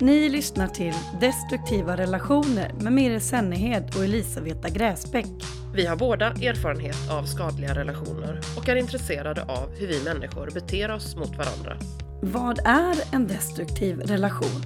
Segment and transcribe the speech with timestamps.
[0.00, 5.26] Ni lyssnar till Destruktiva relationer med Mirre Sennehed och Elisaveta Gräsbäck.
[5.74, 10.90] Vi har båda erfarenhet av skadliga relationer och är intresserade av hur vi människor beter
[10.90, 11.76] oss mot varandra.
[12.22, 14.62] Vad är en destruktiv relation?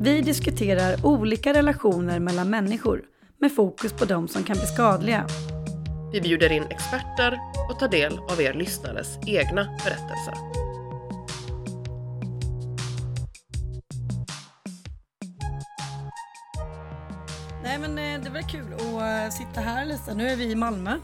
[0.00, 3.02] Vi diskuterar olika relationer mellan människor
[3.40, 5.26] med fokus på de som kan bli skadliga.
[6.12, 7.38] Vi bjuder in experter
[7.70, 10.59] och tar del av er lyssnares egna berättelser.
[17.80, 20.14] Men eh, det var kul att eh, sitta här Lisa.
[20.14, 20.98] Nu är vi i Malmö.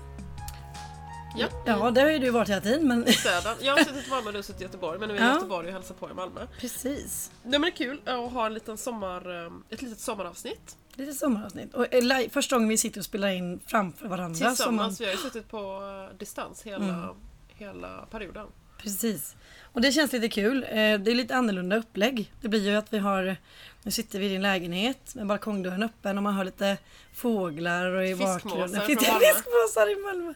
[1.39, 3.57] Ja, Ja, det har ju du varit hela tiden men städan.
[3.61, 5.27] Jag har suttit i Malmö och du har suttit i Göteborg, men nu är jag
[5.27, 5.35] i Ja.
[5.35, 6.47] Göteborg och hälsar på i Malmö.
[6.61, 7.31] precis.
[7.43, 11.75] Men det är kul att ha en liten sommar, eh, ett litet sommaravsnitt Lite sommaravsnitt.
[11.75, 11.87] Och
[12.31, 14.35] första gången vi sitter och spelar in framför varandra.
[14.35, 15.01] som man- tillsammans.
[15.01, 15.81] Vi har ju suttit på
[16.19, 17.09] distans hela, Mm.
[17.49, 18.47] hela perioden.
[18.79, 19.37] Precis.
[19.73, 20.61] Och det känns lite kul.
[20.71, 20.77] Det
[21.11, 22.33] är lite annorlunda upplägg.
[22.41, 23.37] Det blir ju att vi har,
[23.87, 26.77] nu sitter vi i din lägenhet med balkongdörren öppen och man hör lite
[27.15, 30.35] fåglar och i bakgrunden fiskmåsar i Malmö.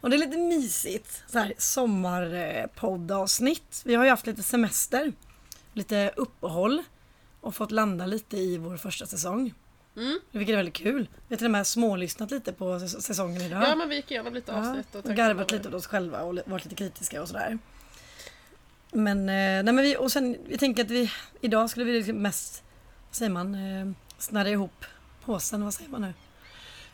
[0.00, 1.22] Och det är lite mysigt.
[1.26, 3.82] Så här sommarpoddavsnitt.
[3.84, 5.12] Vi har ju haft lite semester,
[5.72, 6.82] lite uppehåll
[7.40, 9.54] och fått landa lite i vår första säsong.
[9.96, 10.20] Mm.
[10.30, 11.08] Vilket är väldigt kul.
[11.28, 13.62] Vi har till och med smålyssnat lite på säs- säsongen idag.
[13.68, 16.38] Ja men vi gick igenom lite avsnitt Ja, och garvat lite åt oss själva och
[16.46, 17.58] varit lite kritiska och sådär.
[18.92, 22.16] Men, eh, nej men vi, och sen, vi tänker att vi, idag skulle vi liksom
[22.22, 22.62] mest,
[23.10, 23.86] säger man, eh,
[24.18, 24.84] snärja ihop
[25.24, 26.14] påsen, vad säger man nu?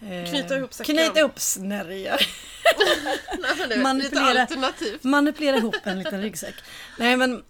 [0.09, 0.97] Eh, Knyta ihop säcken.
[0.97, 2.19] Knyta ihop snärja.
[3.83, 4.99] Manipulera-.
[5.03, 6.55] Manipulera ihop en liten ryggsäck.
[6.99, 7.43] Nej men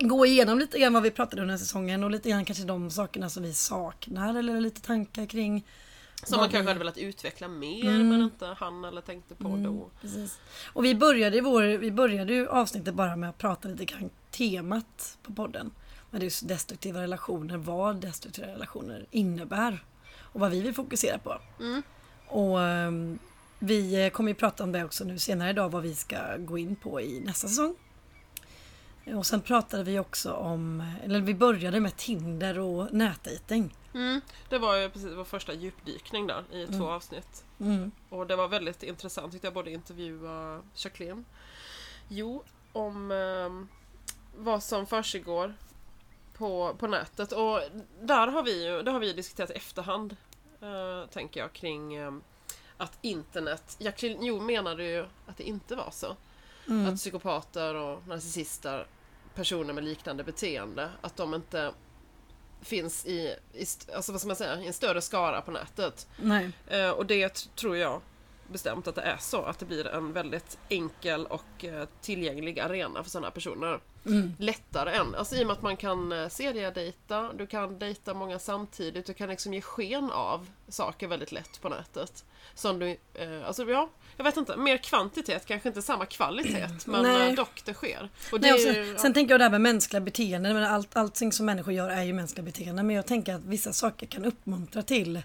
[0.00, 3.30] gå igenom lite grann vad vi pratade under säsongen och lite grann kanske de sakerna
[3.30, 5.64] som vi saknar eller lite tankar kring.
[6.24, 8.08] Som man vi- kanske hade velat utveckla mer Mm.
[8.08, 9.90] men inte han eller tänkte på Mm, då.
[10.00, 10.38] Precis.
[10.72, 15.18] Och vi började, vår, vi började ju avsnittet bara med att prata lite kring temat
[15.22, 15.70] på podden.
[16.16, 19.84] Men det är just destruktiva relationer, vad destruktiva relationer innebär.
[20.18, 21.40] Och vad vi vill fokusera på.
[21.60, 21.82] Mm.
[22.26, 23.18] Och ehm,
[23.58, 26.76] vi kommer ju prata om det också nu senare idag, vad vi ska gå in
[26.76, 27.76] på i nästa säsong.
[29.16, 33.74] Och sen pratade vi också om, eller vi började med Tinder och nätdejting.
[33.94, 34.20] Mm.
[34.48, 37.44] Det var ju precis vår första djupdykning där i två avsnitt.
[37.60, 37.90] Mm.
[38.08, 41.24] Och det var väldigt intressant tyckte jag både intervjua Jacqueline
[42.08, 43.76] Jo, om eh,
[44.42, 45.54] vad som försiggår
[46.38, 47.32] på, på nätet.
[47.32, 47.60] Och
[48.00, 50.16] där har vi ju det har vi diskuterat i efterhand,
[50.60, 52.12] eh, tänker jag, kring eh,
[52.76, 53.76] att internet...
[53.78, 56.16] Jacqueline Jo menade ju att det inte var så.
[56.68, 56.86] Mm.
[56.86, 58.86] Att psykopater och narcissister,
[59.34, 61.72] personer med liknande beteende, att de inte
[62.60, 66.08] finns i, i, alltså vad ska man säga, i en större skara på nätet.
[66.66, 68.00] Eh, och det tror jag
[68.48, 73.02] bestämt att det är så, att det blir en väldigt enkel och eh, tillgänglig arena
[73.02, 73.80] för sådana personer.
[74.06, 74.32] Mm.
[74.38, 78.38] Lättare än, alltså i och med att man kan eh, seriedejta, du kan dejta många
[78.38, 82.24] samtidigt, du kan liksom ge sken av saker väldigt lätt på nätet.
[82.54, 87.02] Som du, eh, alltså ja, jag vet inte, mer kvantitet, kanske inte samma kvalitet, men
[87.02, 87.28] Nej.
[87.30, 88.08] eh, dock det sker.
[88.32, 90.54] Och det Nej, och sen, ju- sen tänker jag det här med mänskliga beteenden.
[90.54, 92.86] Men allt, allting som människor gör är ju mänskliga beteenden.
[92.86, 95.22] Men jag tänker att vissa saker kan uppmuntra till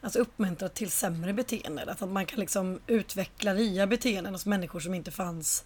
[0.00, 1.88] Alltså uppmuntra till sämre beteenden.
[1.88, 5.64] Att man kan liksom utveckla nya beteenden hos människor som inte fanns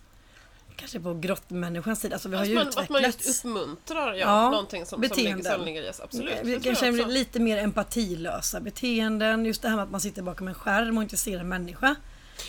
[0.76, 2.12] Kanske på grottmänniskans tid.
[2.12, 3.44] Alltså vi har att, ju man, att man just utvecklats.
[3.44, 5.52] uppmuntrar ja, Ja, någonting som, beteenden.
[5.52, 6.00] som ligger i oss.
[6.00, 6.34] Absolut.
[6.42, 7.06] Vi tror kanske också.
[7.12, 9.46] lite mer empatilösa beteenden.
[9.46, 11.94] Just det här med att man sitter bakom en skärm och inte ser en människa.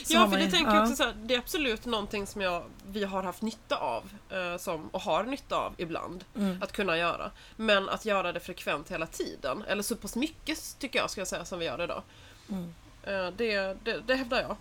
[0.05, 0.83] Så Ja, för det tänker jag ja.
[0.83, 4.57] också så här, det är absolut någonting som jag, vi har haft nytta av eh,
[4.57, 6.57] som, och har nytta av ibland Mm.
[6.63, 7.31] att kunna göra.
[7.55, 11.27] Men att göra det frekvent hela tiden, eller så pass mycket tycker jag ska jag
[11.27, 12.03] säga som vi gör idag.
[12.49, 12.73] Mm.
[13.03, 14.55] Eh, det, det, det hävdar jag.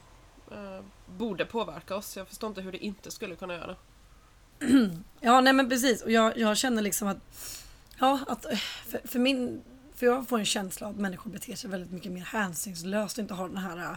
[0.53, 2.17] Eh, borde påverka oss.
[2.17, 3.77] Jag förstår inte hur det inte skulle kunna göra.
[5.21, 6.03] Ja, nej men precis.
[6.03, 7.19] Och jag, jag känner liksom att,
[7.99, 9.63] ja, att eh, för, för min,
[9.95, 13.23] för jag får en känsla av att människor beter sig väldigt mycket mer hänsynslöst och
[13.23, 13.97] inte har den här, eh,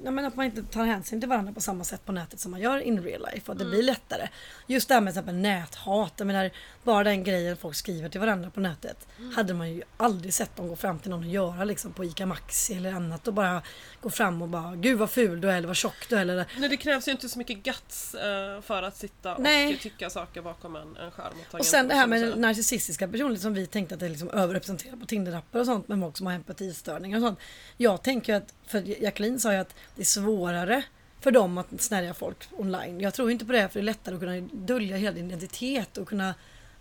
[0.00, 2.50] nej men att man inte tar hänsyn till varandra på samma sätt på nätet som
[2.50, 4.28] man gör in real life och att det blir lättare.
[4.66, 6.50] Just det här med till exempel näthat, jag menar,
[6.82, 10.68] bara den grejen folk skriver till varandra på nätet hade man ju aldrig sett dem
[10.68, 13.62] gå fram till någon och göra liksom på ICA Maxi eller annat och bara
[14.00, 16.46] gå fram och bara Gud vad ful du är eller vad tjock du är eller
[16.58, 19.74] Nej, det krävs ju inte så mycket guts eh, för att sitta Nej.
[19.74, 21.32] och tycka saker bakom en, en skärm.
[21.50, 24.10] Och, Och sen det här med tangentbord, narcissistiska personligheter som vi tänkte att det är
[24.10, 27.38] liksom överrepresenterat på Tinder-appar och sånt men folk som har empatistörningar och sånt.
[27.76, 30.82] Jag tänker att, för Jacqueline sa ju att det är svårare
[31.20, 33.00] för dem att snärja folk online.
[33.00, 35.98] Jag tror inte på det för det är lättare att kunna dölja hela din identitet
[35.98, 36.34] och kunna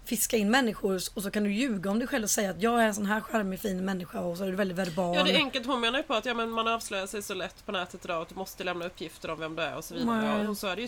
[0.05, 2.83] fiska in människor och så kan du ljuga om dig själv och säga att jag
[2.83, 5.15] är en sån här charmig fin människa och så är du väldigt verbal.
[5.15, 7.33] Ja det är enkelt, hon menar ju på att ja, men man avslöjar sig så
[7.33, 9.93] lätt på nätet idag att du måste lämna uppgifter om vem du är och så
[9.93, 10.39] vidare.
[10.43, 10.87] Ja, och så är det ju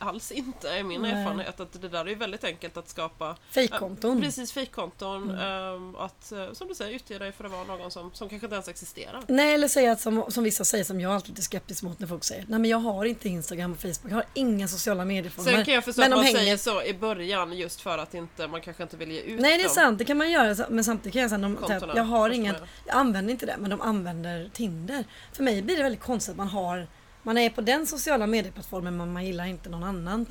[0.00, 1.12] alls inte, är min Nej.
[1.12, 1.60] erfarenhet.
[1.60, 4.20] Att det där är väldigt enkelt att skapa Fejkkonton.
[4.20, 5.30] Precis, fejkkonton.
[5.30, 5.38] Mm.
[5.74, 8.46] ehm, att, eh, som du säger, utge dig för att vara någon som, som kanske
[8.46, 9.22] inte ens existerar.
[9.28, 12.06] Nej eller säga att som, som vissa säger som jag alltid är skeptisk mot när
[12.06, 15.52] folk säger Nej men jag har inte Instagram och Facebook, jag har inga sociala medieformer.
[15.52, 18.14] Sen kan jag förstå men att man hänger- säger så i början just för att
[18.14, 19.74] inte, man kanske inte vill ge ut Nej det är dem.
[19.74, 22.54] sant, det kan man göra men samtidigt kan jag säga de, Kontona, jag har ingen,
[22.86, 25.04] jag använder inte det men de använder Tinder.
[25.32, 26.86] För mig blir det väldigt konstigt att man har
[27.24, 30.26] man är på den sociala medieplattformen men man gillar inte någon annan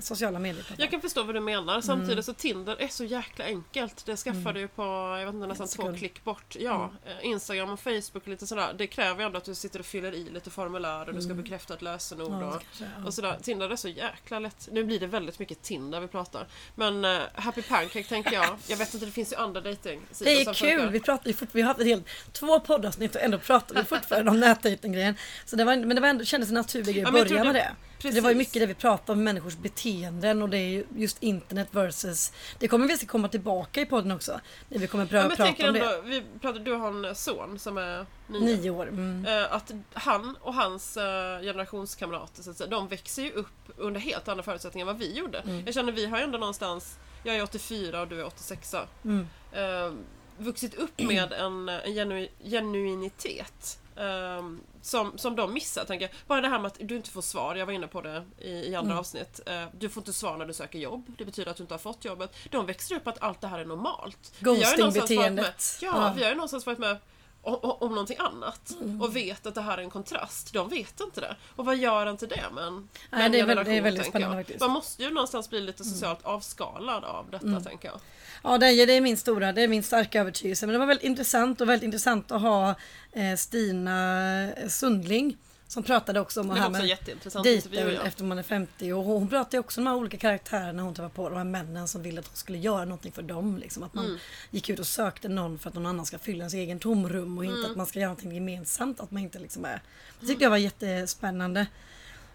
[0.00, 0.76] sociala- medieplattform.
[0.78, 1.72] Jag kan förstå vad du menar.
[1.72, 1.82] Mm.
[1.82, 4.06] Samtidigt så Tinder är så jäkla enkelt.
[4.06, 4.82] Det skaffar du på,
[5.18, 6.56] jag vet inte, nästan två klick bort.
[6.58, 8.74] Ja, eh, Instagram och Facebook och lite sådär.
[8.78, 11.34] Det kräver ju ändå att du sitter och fyller i lite formulär och du ska
[11.34, 12.40] bekräfta ett lösenord Mm.
[12.40, 13.06] Ja, och, kanske, ja.
[13.06, 13.38] och sådär.
[13.42, 14.68] Tinder är så jäkla lätt.
[14.72, 16.46] Nu blir det väldigt mycket Tinder vi pratar.
[16.74, 18.56] Men eh, Happy Pancake tänker jag.
[18.66, 20.90] Jag vet inte, det finns ju andra dejtingsidor Det är kul, funkar.
[20.92, 24.40] vi, pratar vi har haft ett helt, två poddavsnitt och ändå pratar vi fortfarande om
[24.46, 25.14] nätdejtinggrejen.
[25.44, 27.54] Så det var, men det ändå, kändes en naturlig grej Ja, att tror börja med
[27.54, 27.74] det- det.
[28.02, 28.22] För Det precis.
[28.22, 31.68] var ju mycket det vi pratade om, människors beteenden och det är ju just internet
[31.70, 32.32] versus...
[32.58, 34.40] Det kommer vi ska komma tillbaka i podden också.
[34.68, 35.80] När vi kommer Ja, men jag prata om tänker det.
[35.80, 38.40] ändå, vi pratar, du har en son som är nio.
[38.40, 38.88] Nio år.
[38.88, 39.26] Mm.
[39.26, 43.46] Eh, att han och hans eh, generationskamrater, så att säga, de växer ju upp
[43.76, 45.38] under helt andra förutsättningar än vad vi gjorde.
[45.38, 45.62] Mm.
[45.64, 49.28] Jag känner vi har ändå någonstans, jag är 84 och du är 86 Mm.
[49.52, 49.92] eh,
[50.38, 53.78] vuxit upp med en, en genu, genuinitet.
[53.96, 54.42] eh,
[54.82, 56.14] som, som de missar, tänker jag.
[56.26, 58.50] Bara det här med att du inte får svar, jag var inne på det i,
[58.50, 58.98] i andra Mm.
[58.98, 59.40] avsnitt.
[59.46, 61.78] Eh, du får inte svar när du söker jobb, det betyder att du inte har
[61.78, 62.34] fått jobbet.
[62.50, 64.32] De växer upp att allt det här är normalt.
[64.40, 65.78] Ghosting-beteendet.
[65.80, 66.12] Ja, Ja.
[66.16, 66.96] vi har ju någonstans varit med
[67.42, 69.02] om, om någonting annat Mm.
[69.02, 70.52] och vet att det här är en kontrast.
[70.52, 71.36] De vet inte det.
[71.56, 73.64] Och vad gör inte det med en, med Nej, en det är väl- det är
[73.64, 74.44] generation, väldigt tänker spännande jag.
[74.46, 74.60] faktiskt.
[74.62, 74.70] Mm.
[74.72, 78.00] Man måste ju någonstans bli lite socialt avskalad av detta, tänker jag.
[78.42, 80.66] Ja, det är, det är min stora, det är min starka övertygelse.
[80.66, 82.74] Men det var väldigt intressant och väldigt intressant att ha
[83.12, 85.36] eh, Stina Sundling
[85.72, 87.76] som pratade också om Det det var här också med jätteintressant intervju.
[87.76, 88.02] dejter Ja.
[88.06, 91.14] efter man är 50 och hon pratade också om de här olika karaktärerna hon träffade
[91.14, 93.58] på, de här männen som ville att hon skulle göra någonting för dem.
[93.58, 93.82] Liksom.
[93.82, 94.18] Att man Mm.
[94.50, 97.44] gick ut och sökte någon för att någon annan ska fylla ens egen tomrum och
[97.44, 97.70] inte Mm.
[97.70, 99.00] att man ska göra någonting gemensamt.
[99.00, 99.82] Att man inte liksom är...
[100.20, 101.66] Det tyckte jag var jättespännande.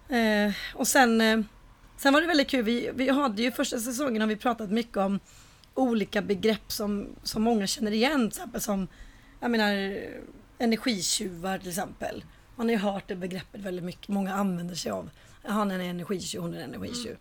[0.10, 1.40] Eh, och sen, eh,
[1.98, 4.98] sen var det väldigt kul, vi, vi hade ju första säsongen har vi pratat mycket
[4.98, 5.19] om
[5.74, 8.19] olika begrepp som, som många känner igen.
[8.19, 8.88] Till exempel som,
[9.40, 9.98] jag menar,
[10.57, 12.24] energitjuvar till exempel.
[12.57, 14.07] Man har ju hört det begreppet väldigt mycket.
[14.07, 15.09] Många använder sig av.
[15.44, 17.18] Han är en energitjuv, hon är en energitjuv.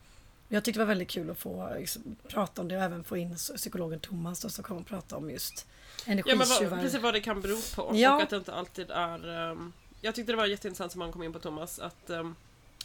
[0.49, 3.17] Jag tyckte det var väldigt kul att få liksom, prata om det och även få
[3.17, 5.67] in psykologen Thomas då, som kommer att prata om just
[6.07, 6.71] Ja, energitjuvar.
[6.71, 7.91] vad, precis vad det kan bero på.
[7.95, 8.17] Ja.
[8.17, 9.51] Och att det inte alltid är...
[9.51, 12.35] ehm, jag tyckte det var jätteintressant som man kom in på Thomas, att ehm,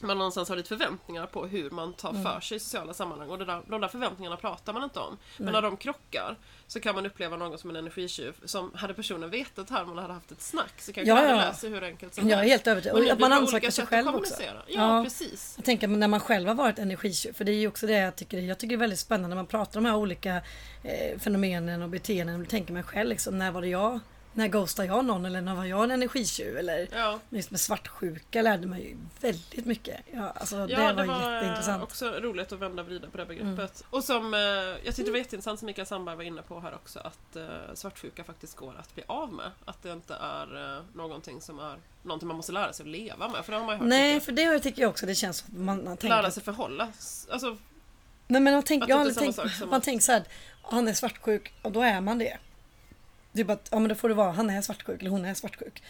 [0.02, 2.24] man någonstans har lite förväntningar på hur man tar Mm.
[2.24, 3.30] för sig i sociala sammanhang.
[3.30, 5.18] Och där, de där förväntningarna pratar man inte om.
[5.38, 6.38] Men när de krockar
[6.68, 8.34] så kan man uppleva någon som en energitjuv.
[8.46, 11.54] Som hade personen vetat här, man hade haft ett snack, så kanske Ja, ja.
[11.54, 12.98] sig hur enkelt som Jag är helt övertygad.
[12.98, 14.44] Och att man ansöker sig själv också.
[14.44, 15.04] Ja, Ja.
[15.04, 15.54] precis.
[15.58, 18.16] Jag tänker när man själv har varit energitjuv, för det är ju också det jag
[18.16, 20.36] tycker, jag tycker det är väldigt spännande när man pratar om de här olika
[20.84, 22.40] eh, fenomenen och beteenden.
[22.44, 24.00] Då tänker man själv liksom, när var det jag?
[24.34, 25.26] När ghostade jag någon?
[25.26, 26.58] Eller när var jag en energitjuv?
[26.58, 27.20] Eller Ja.
[27.30, 30.00] just med svartsjuka lärde man ju väldigt mycket.
[30.12, 31.68] Ja, alltså, Ja, det, var det var jätteintressant.
[31.76, 31.84] Mm.
[31.84, 33.84] också roligt att vända och vrida på det begreppet.
[33.90, 36.74] Och som, eh, jag tyckte det var jätteintressant som Mikael Sandberg var inne på här
[36.74, 37.44] också, att eh,
[37.74, 39.52] svartsjuka faktiskt går att bli av med.
[39.66, 43.28] Att det inte är eh, någonting som är någonting man måste lära sig att leva
[43.28, 43.46] med.
[43.46, 44.26] För det har man ju hört Nej, mycket.
[44.26, 46.16] för det tycker jag också det känns som man, man tänker.
[46.16, 46.84] Lära sig förhålla.
[47.32, 47.58] Alltså,
[48.28, 49.40] Nej, men man tänker, jag har tänkt,
[49.70, 50.24] man tänker så här,
[50.62, 52.38] han är svartsjuk och då är man det.
[53.32, 55.26] Det är bara att, ja men då får det vara, han är svartsjuk eller hon
[55.26, 55.84] är svartsjuk.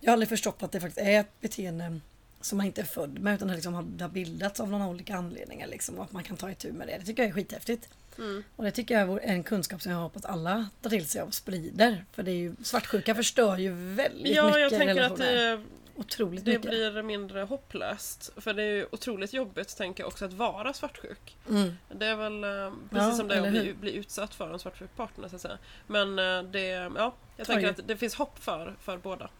[0.00, 2.00] Jag har aldrig förstått att det faktiskt är ett beteende
[2.40, 4.86] som man inte är född med utan det, liksom har, det har bildats av några
[4.86, 6.98] olika anledningar liksom, och att man kan ta itu med det.
[6.98, 7.88] Det tycker jag är skithäftigt.
[8.18, 8.44] mm.
[8.56, 11.34] Och det tycker jag är en kunskap som jag hoppas alla tar till sig och
[11.34, 12.04] sprider.
[12.12, 15.62] För det är ju, svartsjuka förstör ju väldigt Ja, mycket jag tänker att det,
[15.96, 16.70] Otroligt det mycket.
[16.70, 18.32] blir mindre hopplöst.
[18.36, 21.36] För det är ju otroligt jobbigt, tänker jag också, att vara svartsjuk.
[21.48, 21.72] Mm.
[21.88, 22.50] Det är väl eh,
[22.90, 25.42] precis Ja, som det är att bli, bli utsatt för en svartsjuk partner så att
[25.42, 25.58] säga.
[25.86, 29.30] Men eh, det, ja, jag tänker att det finns hopp för, för båda.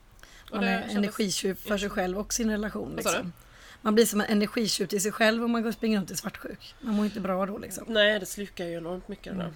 [0.50, 2.96] Och Man är kändes- energitjuv för sig själv och sin relation.
[2.96, 3.32] Liksom.
[3.82, 6.14] Man blir som en energitjuv till sig själv om man går och springer runt är
[6.14, 6.74] svartsjuk.
[6.80, 7.84] Man mår inte bra då liksom.
[7.88, 9.32] Nej, det slukar ju enormt mycket.
[9.32, 9.52] Mm.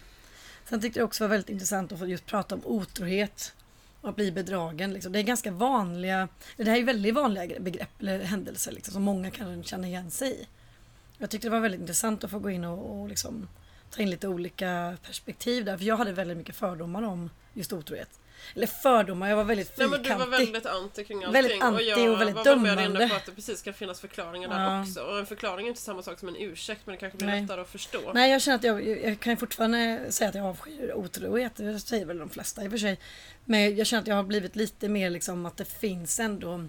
[0.64, 3.54] Sen tyckte jag också var väldigt intressant att få just prata om otrohet
[4.02, 4.92] att bli bedragen.
[4.92, 5.12] Liksom.
[5.12, 9.30] Det är ganska vanliga, det här är väldigt vanliga begrepp eller händelser liksom, som många
[9.30, 10.46] kan känna igen sig i.
[11.18, 13.48] Jag tyckte det var väldigt intressant att få gå in och, och liksom,
[13.90, 15.76] ta in lite olika perspektiv där.
[15.76, 18.20] För jag hade väldigt mycket fördomar om just otrohet.
[18.54, 20.38] Eller fördomar, jag var väldigt Nej men du var fyrkantig.
[20.52, 21.32] väldigt anti kring allting.
[21.32, 23.08] Väldigt anti jag och väldigt var väl mer inne dömande.
[23.08, 24.82] på att det precis kan finnas förklaringar där Ja.
[24.82, 25.00] också.
[25.00, 27.40] Och en förklaring är inte samma sak som en ursäkt men det kanske blir Nej.
[27.42, 28.12] lättare att förstå.
[28.14, 31.56] Nej jag känner att jag, jag kan fortfarande säga att jag avskyr otrohet.
[31.56, 32.98] Det säger väl de flesta i och för sig.
[33.44, 36.64] Men jag känner att jag har blivit lite mer liksom att det finns ändå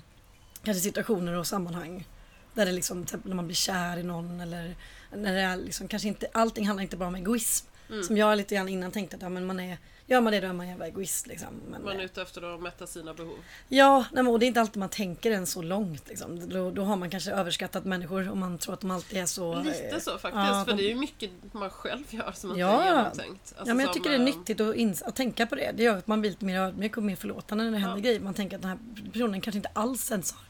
[0.63, 2.07] kanske situationer och sammanhang
[2.53, 4.75] Där det liksom, när man blir kär i någon eller
[5.15, 7.67] när det är liksom, kanske inte, allting handlar inte bara om egoism.
[7.91, 8.03] Mm.
[8.03, 10.47] Som jag lite grann innan tänkte att ja, men man är, gör man det då
[10.47, 11.27] är man jävla egoist.
[11.27, 11.47] Liksom.
[11.69, 13.37] Men, Man är eh, ute efter att mätta sina behov.
[13.67, 16.09] Ja, nej, och det är inte alltid man tänker än så långt.
[16.09, 16.49] Liksom.
[16.49, 19.55] Då, då har man kanske överskattat människor om man tror att de alltid är så...
[19.61, 22.49] Lite eh, så faktiskt, ja, för de- det är ju mycket man själv gör som
[22.49, 22.81] inte Ja.
[22.81, 23.53] är genomtänkt.
[23.57, 25.71] Alltså ja, men jag tycker det är eh, nyttigt att, ins- att tänka på det.
[25.75, 28.01] Det gör att man blir lite mer ödmjuk och mer förlåtande när det händer Ja.
[28.03, 28.19] grejer.
[28.19, 28.79] Man tänker att den här
[29.11, 30.41] personen kanske inte alls ens har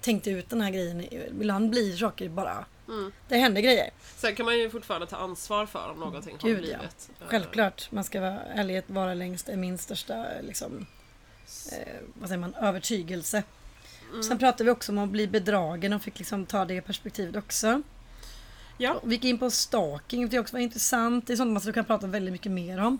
[0.00, 1.14] tänkt ut den här grejen.
[1.14, 2.64] Ibland blir saker bara...
[2.88, 3.12] Mm.
[3.28, 3.90] Det händer grejer.
[4.16, 6.60] Sen kan man ju fortfarande ta ansvar för om någonting har Gud, ja.
[6.60, 7.10] blivit.
[7.20, 7.92] eh, Självklart.
[7.92, 10.86] Man ska vara ärlighet vara längst är min största liksom,
[11.72, 13.42] eh, vad säger man, övertygelse.
[14.10, 14.22] Mm.
[14.22, 17.82] Sen pratade vi också om att bli bedragen och fick liksom ta det perspektivet också.
[18.78, 19.00] Ja.
[19.04, 21.26] Vi gick in på stalking, det också var intressant.
[21.26, 22.98] Det är sånt man kunna prata väldigt mycket mer om.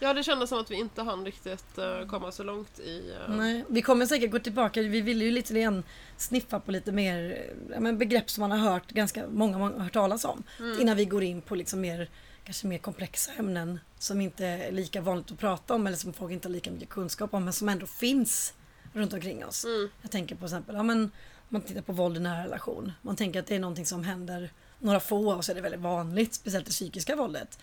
[0.00, 3.12] Ja, det kändes som att vi inte hann riktigt eh, komma så långt i...
[3.28, 5.82] eh, Nej, vi kommer säkert gå tillbaka, vi ville ju lite grann
[6.16, 7.46] sniffa på lite mer
[7.78, 10.42] men begrepp som man har hört ganska många, många hört talas om.
[10.58, 10.80] Mm.
[10.80, 12.10] Innan vi går in på liksom mer,
[12.44, 16.32] kanske mer komplexa ämnen som inte är lika vanligt att prata om eller som folk
[16.32, 18.54] inte har lika mycket kunskap om men som ändå finns
[18.92, 19.64] runt omkring oss.
[19.64, 19.88] Mm.
[20.02, 21.10] Jag tänker på exempel, ja, men,
[21.48, 22.92] man tittar på våld i nära relation.
[23.02, 25.80] Man tänker att det är någonting som händer några få och så är det väldigt
[25.80, 27.58] vanligt, speciellt det psykiska våldet.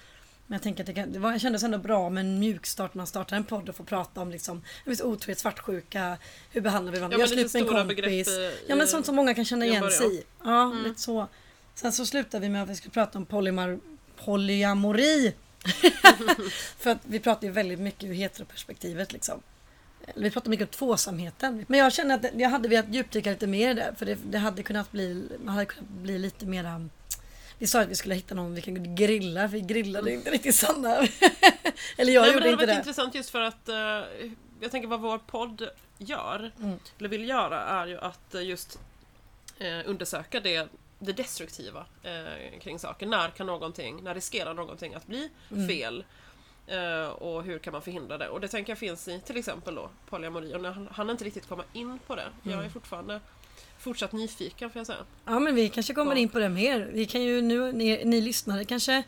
[0.54, 3.08] Men jag tänker att det, kan, det var, kändes ändå bra med en mjukstart man
[3.08, 4.62] startar en podd och får prata om liksom,
[5.04, 6.18] otrohet, svartsjuka,
[6.52, 8.28] hur behandlar vi varandra, Ja, jag slut med en begrepp kompis.
[8.28, 10.24] i, Ja men sånt som många kan känna igen sig i.
[10.44, 10.84] Ja, Mm.
[10.84, 11.28] lite så.
[11.76, 13.80] Sen så slutade vi med att vi skulle prata om polymar,
[14.26, 15.34] polyamori.
[16.78, 19.42] För att vi pratar ju väldigt mycket ur heteroperspektivet liksom.
[20.16, 21.66] Vi pratar mycket om tvåsamheten.
[21.68, 23.94] Men jag känner att jag hade velat djupdyka lite mer i det.
[23.98, 26.90] För det, det hade kunnat bli, hade kunnat bli lite mera
[27.64, 30.56] Vi sa att vi skulle hitta någon vi kan grilla, för vi grillade inte riktigt
[30.56, 30.96] Sanna.
[31.98, 32.74] Eller jag Nej, gjorde det hade inte varit det.
[32.76, 33.76] intressant just för att eh,
[34.62, 36.80] jag tänker vad vår podd gör, Mm.
[37.00, 38.80] eller vill göra, är ju att eh, just
[39.60, 40.68] eh, undersöka det,
[41.00, 41.86] det destruktiva
[42.62, 43.06] kring saker.
[43.08, 45.68] När kan någonting, när riskerar någonting att bli Mm.
[45.68, 46.06] fel?
[47.18, 48.30] Och hur kan man förhindra det?
[48.30, 50.54] Och det tänker jag finns i till exempel då polyamori.
[50.56, 52.28] Och hann- hann inte riktigt komma in på det.
[52.44, 52.72] Jag är Mm.
[52.72, 53.20] fortfarande
[53.84, 55.06] fortsatt nyfiken får jag säga.
[55.26, 56.18] Ja men vi kanske kommer Ja.
[56.18, 56.90] in på det mer.
[56.94, 59.04] Vi kan ju nu, ni, ni lyssnare kanske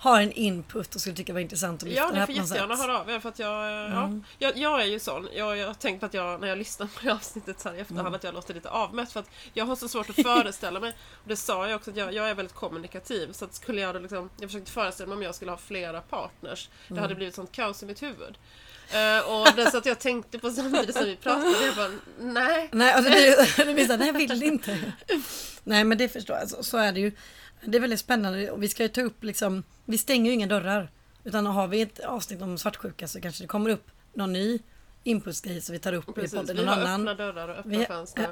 [0.00, 2.26] har en input och skulle tycka det var intressant att lyfta Ja, det ni här
[2.26, 2.86] får på något jättegärna sätt.
[2.86, 4.24] höra av er för att jag, eh, ja, Mm.
[4.38, 5.28] jag, jag är ju sån.
[5.34, 7.80] Jag, jag har tänkt att jag, när jag lyssnar på det avsnittet så här i
[7.80, 8.14] efterhand, Mm.
[8.16, 10.92] att jag låter lite avmätt för att jag har så svårt att föreställa mig.
[11.22, 13.32] Och det sa jag också, att jag, jag är väldigt kommunikativ.
[13.32, 16.00] Så att skulle jag då liksom, jag försökte föreställa mig om jag skulle ha flera
[16.00, 16.68] partners.
[16.88, 17.02] Det Mm.
[17.02, 18.38] hade blivit sånt kaos i mitt huvud.
[18.92, 21.90] Eh, och det så att jag tänkte på samtidigt som vi pratade, jag bara,
[22.20, 22.68] nej.
[22.72, 24.78] Nej, alltså det, det blir såhär, nej jag vill inte.
[25.64, 27.12] Nej men det förstår jag, så, så är det ju.
[27.64, 30.46] Det är väldigt spännande och vi ska ju ta upp liksom, vi stänger ju inga
[30.46, 30.90] dörrar.
[31.24, 34.58] Utan har vi ett avsnitt om svartsjuka så kanske det kommer upp någon ny
[35.04, 36.56] impulsgrej som vi tar upp i Precis, podden.
[36.56, 37.08] vi har annan.
[37.08, 38.26] öppna dörrar och öppna Vi- fönster.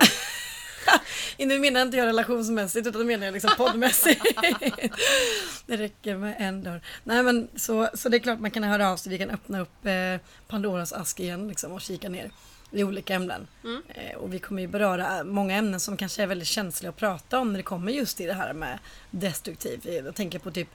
[1.38, 4.22] Nu menar jag inte jag relationsmässigt utan menar jag liksom poddmässigt.
[5.66, 6.80] det räcker med en dörr.
[7.04, 9.10] Nej men så, så det är klart man kan höra av sig.
[9.10, 12.30] Vi kan öppna upp eh, Pandoras ask igen liksom, och kika ner
[12.70, 13.46] i olika ämnen.
[13.64, 13.82] Mm.
[13.88, 17.38] Eh, och vi kommer ju beröra många ämnen som kanske är väldigt känsliga att prata
[17.38, 18.78] om när det kommer just i det här med
[19.10, 19.80] destruktiv.
[19.84, 20.68] Jag tänker på typ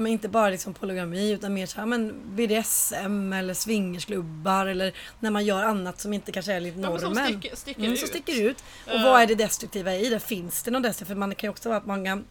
[0.00, 5.30] men inte bara liksom polygami utan mer så här, men BDSM eller swingersklubbar eller när
[5.30, 7.26] man gör annat som inte kanske är lite Ja, men som normen.
[7.40, 7.98] sticker, sticker Mm, ut.
[7.98, 8.64] som sticker ut.
[8.86, 9.04] Och Eh.
[9.04, 10.20] vad är det destruktiva i det?
[10.20, 11.08] Finns det något destruktivt?
[11.08, 12.22] För man kan ju också vara att många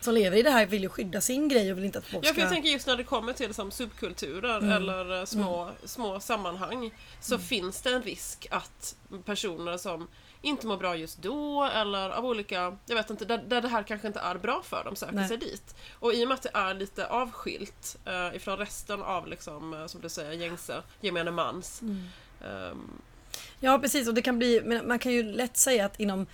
[0.00, 2.24] som lever i det här vill ju skydda sin grej och vill inte att folk
[2.24, 2.40] Ja, för ska...
[2.40, 4.72] jag tänker just när det kommer till som subkulturer Mm.
[4.72, 8.94] eller eh, små, små sammanhang så finns det en risk att
[9.24, 10.08] personer som
[10.42, 13.82] inte mår bra just då eller av olika, jag vet inte, där, där det här
[13.82, 15.28] kanske inte är bra för dem söker Nej.
[15.28, 15.74] sig dit.
[15.92, 19.86] Och i och med att det är lite avskilt eh, ifrån resten av liksom, eh,
[19.86, 21.82] som du säger, gängse, gemene mans.
[21.82, 22.04] Mm.
[22.44, 23.02] ehm,
[23.60, 26.26] Ja precis och det kan bli, men man kan ju lätt säga att inom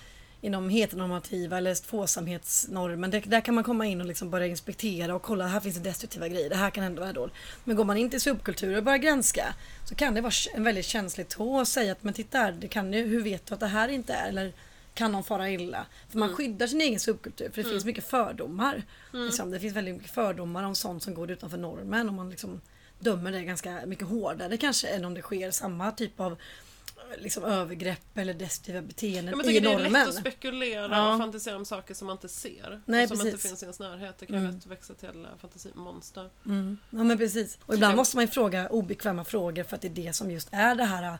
[0.44, 5.22] inom heteronormativa eller tvåsamhetsnormen, det, där kan man komma in och liksom börja inspektera och
[5.22, 7.34] kolla, här finns det destruktiva grejer, det här kan ändå vara dåligt.
[7.64, 9.54] Men går man in till subkulturer och börjar granska
[9.88, 12.68] så kan det vara en väldigt känslig tå att säga att men titta här, det
[12.68, 14.28] kan ju, hur vet du att det här inte är?
[14.28, 14.52] Eller
[14.94, 15.86] kan någon fara illa?
[16.10, 18.82] För man skyddar sin egen subkultur för det finns mycket fördomar.
[19.12, 22.60] Liksom, det finns väldigt mycket fördomar om sånt som går utanför normen och man liksom
[22.98, 26.36] dömer det ganska mycket hårdare kanske än om det sker samma typ av
[27.18, 29.92] liksom, övergrepp eller destruktiva beteenden Ja, men i tycker det är normen.
[29.92, 31.12] lätt att spekulera Ja.
[31.12, 32.82] och fantisera om saker som man inte ser.
[32.86, 33.48] Nej, som inte precis.
[33.50, 34.18] finns i ens närhet.
[34.18, 34.54] Det kan Mm.
[34.54, 36.30] lätt växa till eh, fantasimonster.
[36.46, 36.78] Mm.
[36.90, 37.58] Ja men precis.
[37.66, 40.48] Och ibland måste man ju fråga obekväma frågor för att det är det som just
[40.52, 41.14] är det här eh,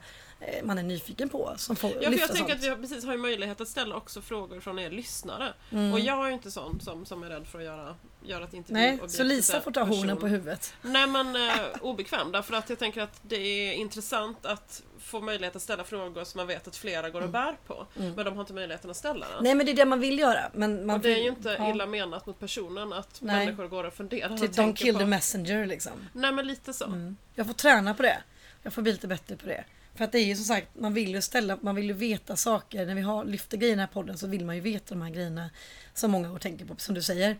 [0.63, 1.55] man är nyfiken på.
[1.57, 2.53] Som får Ja, för jag tänker sånt.
[2.53, 5.53] att vi har, precis har möjlighet att ställa också frågor från er lyssnare.
[5.71, 5.93] Mm.
[5.93, 8.55] Och jag är ju inte sån som, som är rädd för att göra, göra ett
[8.55, 10.75] intervju Nej, så Lisa får ta hornen på huvudet.
[10.83, 15.57] Nej men eh, obekväm därför att jag tänker att det är intressant att få möjlighet
[15.57, 17.87] att ställa frågor som man vet att flera går och bär på.
[17.95, 19.45] Men de har inte möjligheten att ställa den.
[19.45, 20.51] Nej men det är det man vill göra.
[20.53, 23.47] Men man och det är ju inte ja, illa menat mot personen att Nej.
[23.47, 25.01] människor går och funderar Typ tänker kill på...
[25.01, 25.93] the messenger liksom.
[26.13, 26.85] Nej men lite så.
[26.85, 27.17] Mm.
[27.35, 28.23] Jag får träna på det.
[28.63, 29.65] Jag får bli lite bättre på det.
[29.95, 32.37] För att det är ju som sagt, man vill ju ställa, man vill ju veta
[32.37, 32.87] saker.
[32.87, 35.03] När vi har, lyfter grejer i den här podden så vill man ju veta de
[35.03, 35.51] här grejerna
[35.95, 37.37] som många går och tänker på, som du säger.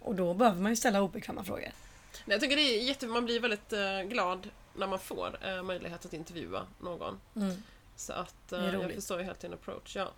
[0.00, 1.70] Och då behöver man ju ställa obekväma frågor.
[2.24, 3.06] Nej, jag tycker det är jätte...
[3.06, 7.20] Man blir väldigt eh, glad när man får eh, möjlighet att intervjua någon.
[7.36, 7.62] Mm.
[7.96, 9.96] Så att eh, jag förstår ju helt din approach.
[9.96, 10.12] Ja.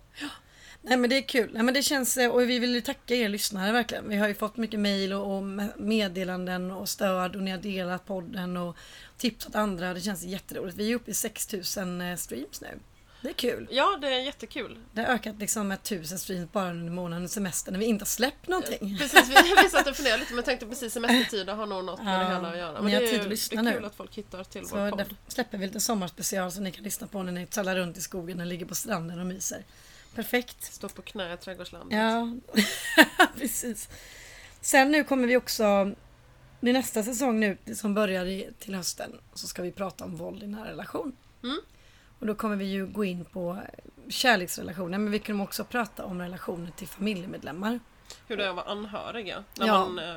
[0.81, 1.49] Nej men det är kul.
[1.53, 4.09] Nej, men det känns, eh, och vi vill ju tacka er lyssnare verkligen.
[4.09, 7.57] Vi har ju fått mycket mejl och, och me- meddelanden och stöd och ni har
[7.57, 8.75] delat podden och
[9.17, 9.93] tipsat andra.
[9.93, 10.77] Det känns jätteroligt.
[10.77, 12.79] Vi är uppe i 6000 eh, streams nu.
[13.21, 13.67] Det är kul.
[13.71, 14.77] ja, det är jättekul.
[14.93, 18.07] Det har ökat liksom med 1000 streams bara under månaden semester när vi inte har
[18.07, 18.97] släppt någonting.
[18.99, 22.13] Precis, vi, vi satt och funderade lite men tänkte precis semestertider har nog något med
[22.15, 22.81] Ja, det hela att göra.
[22.81, 23.77] Men det är, tid att lyssna det är nu.
[23.77, 24.99] kul att folk hittar till Så vår podd.
[24.99, 28.01] där släpper vi lite sommarspecial som ni kan lyssna på när ni trallar runt i
[28.01, 29.63] skogen och ligger på stranden och myser.
[30.15, 30.63] Perfekt.
[30.63, 31.97] Stå på knä i trädgårdslandet.
[31.99, 32.33] Ja,
[33.37, 33.89] precis.
[34.61, 35.93] Sen nu kommer vi också, är
[36.73, 40.69] nästa säsong nu som börjar till hösten, så ska vi prata om våld i nära
[40.69, 41.15] relation.
[41.43, 41.57] Mm.
[42.19, 43.57] Och då kommer vi ju gå in på
[44.09, 47.79] kärleksrelationer, men vi kommer också prata om relationer till familjemedlemmar.
[48.27, 49.43] Hur det är att vara anhöriga.
[49.57, 49.85] När Ja.
[49.85, 50.15] man eh,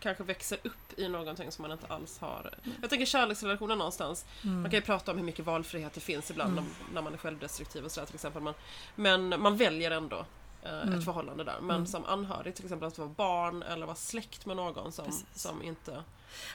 [0.00, 2.54] kanske växer upp i någonting som man inte alls har.
[2.80, 4.24] Jag tänker kärleksrelationer någonstans.
[4.44, 4.60] Mm.
[4.62, 6.64] Man kan ju prata om hur mycket valfrihet det finns ibland när,
[6.94, 8.42] när man är självdestruktiv och sådär till exempel.
[8.42, 8.54] Man,
[8.94, 10.16] men man väljer ändå
[10.62, 10.98] eh, Mm.
[10.98, 11.60] ett förhållande där.
[11.60, 15.26] Men som anhörig till exempel att vara barn eller vara släkt med någon som, Precis.
[15.34, 16.02] som inte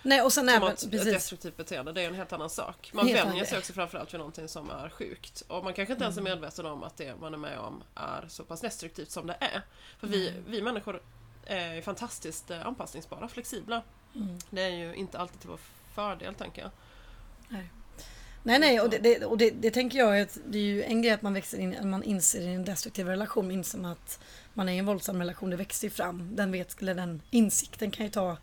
[0.03, 1.91] Nej, och sen som även, ett, ett destruktivt beteende.
[1.91, 2.91] Det är en helt annan sak.
[2.93, 5.43] Man Helt vänjer sig också framförallt vid någonting som är sjukt.
[5.47, 6.31] Och man kanske inte ens är Mm.
[6.33, 9.61] medveten om att det man är med om är så pass destruktivt som det är.
[9.99, 11.01] För vi, vi människor
[11.45, 13.81] är ju fantastiskt eh, anpassningsbara, flexibla.
[14.15, 14.39] Mm.
[14.49, 15.59] Det är ju inte alltid till vår
[15.95, 16.71] fördel, tänker jag.
[18.43, 20.83] Nej, nej, och, det, det, och det, det tänker jag är att det är ju
[20.83, 24.19] en grej att man växer in, att man inser i en destruktiv relation, inser att
[24.53, 26.35] man är i en våldsam relation, det växer ju fram.
[26.35, 28.37] Den, vet, eller den insikten kan ju ta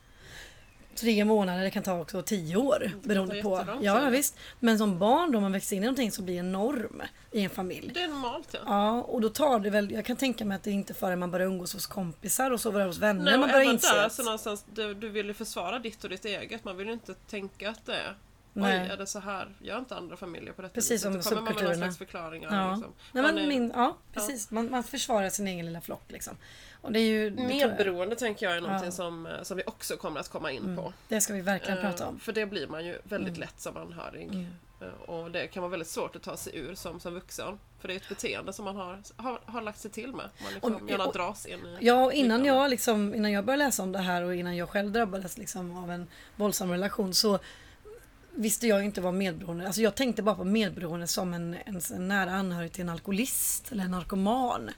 [1.01, 2.91] tre månader, det kan ta också tio år.
[3.03, 3.65] Beroende på.
[3.83, 4.11] Ja, tid.
[4.11, 4.37] visst.
[4.61, 7.51] Men som barn då man växer in i någonting som blir en norm i en
[7.51, 7.91] familj.
[7.95, 8.59] Det är normalt, ja.
[8.67, 11.31] Ja, och då tar det väl, jag kan tänka mig att det inte förrän man
[11.31, 14.05] börjar umgås hos kompisar och så vidare hos vänner Nej, man börjar inse där, att-
[14.05, 16.65] alltså någonstans, du, du vill ju försvara ditt och ditt eget.
[16.65, 18.15] Man vill ju inte tänka att det är
[18.55, 18.89] Oj, Nej.
[18.89, 19.55] är det så här?
[19.61, 21.85] Gör inte andra familjer på detta Precis som Då kommer man med någon subkulturerna.
[21.87, 22.57] slags förklaringar.
[22.69, 22.75] Ja.
[22.75, 22.93] Liksom.
[23.13, 24.51] Nej, Man men är- min, ja, precis.
[24.51, 26.37] Man, man försvarar sin egen lilla flock liksom.
[26.83, 27.31] Och det är ju...
[27.31, 28.91] Medberoende tänker jag är någonting Ja.
[28.93, 30.93] som, eh, som vi också kommer att komma in på.
[31.09, 32.21] Det ska vi verkligen Eh, prata om.
[32.21, 33.41] För det blir man ju väldigt Mm.
[33.41, 34.25] lätt som anhörig.
[34.29, 34.47] Mm.
[34.81, 37.59] Eh, Och det kan vara väldigt svårt att ta sig ur som, som vuxen.
[37.81, 40.29] För det är ett beteende som man har, har, har lagt sig till med.
[40.45, 41.77] Man liksom Och- gärna och- dras in i.
[41.81, 44.69] Ja, och innan jag, liksom, innan jag började läsa om det här och innan jag
[44.69, 47.39] själv drabbades liksom av en våldsam relation så
[48.35, 49.67] visste jag inte vad medberoende...
[49.67, 53.73] Alltså jag tänkte bara på medberoende som en, en, en nära anhörig till en alkoholist
[53.73, 54.71] eller en narkoman.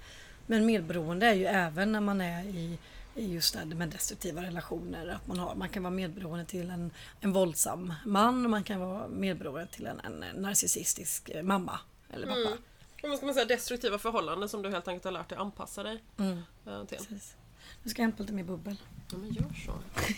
[0.46, 2.78] Men medberoende är ju även när man är i,
[3.14, 5.08] i just det med destruktiva relationer.
[5.08, 9.08] Att man, har, man kan vara medberoende till en, en våldsam man man kan vara
[9.08, 11.80] medberoende till en, en narcissistisk eh, mamma
[12.12, 12.40] eller pappa.
[12.40, 12.58] Mm.
[13.02, 16.02] Vad ska man säga, destruktiva förhållanden som du helt enkelt har lärt dig anpassa dig
[16.18, 16.38] Mm.
[16.66, 16.98] eh, till.
[16.98, 17.34] Precis.
[17.82, 18.76] Nu ska jag hämta lite mer bubbel.
[19.10, 19.72] Ja, men gör så.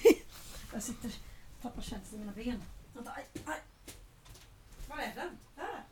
[0.72, 1.10] Jag sitter
[1.62, 2.62] tappar känslan i mina ben.
[2.94, 3.60] Vänta, aj, aj.
[4.88, 5.30] Var är den?
[5.56, 5.84] Där!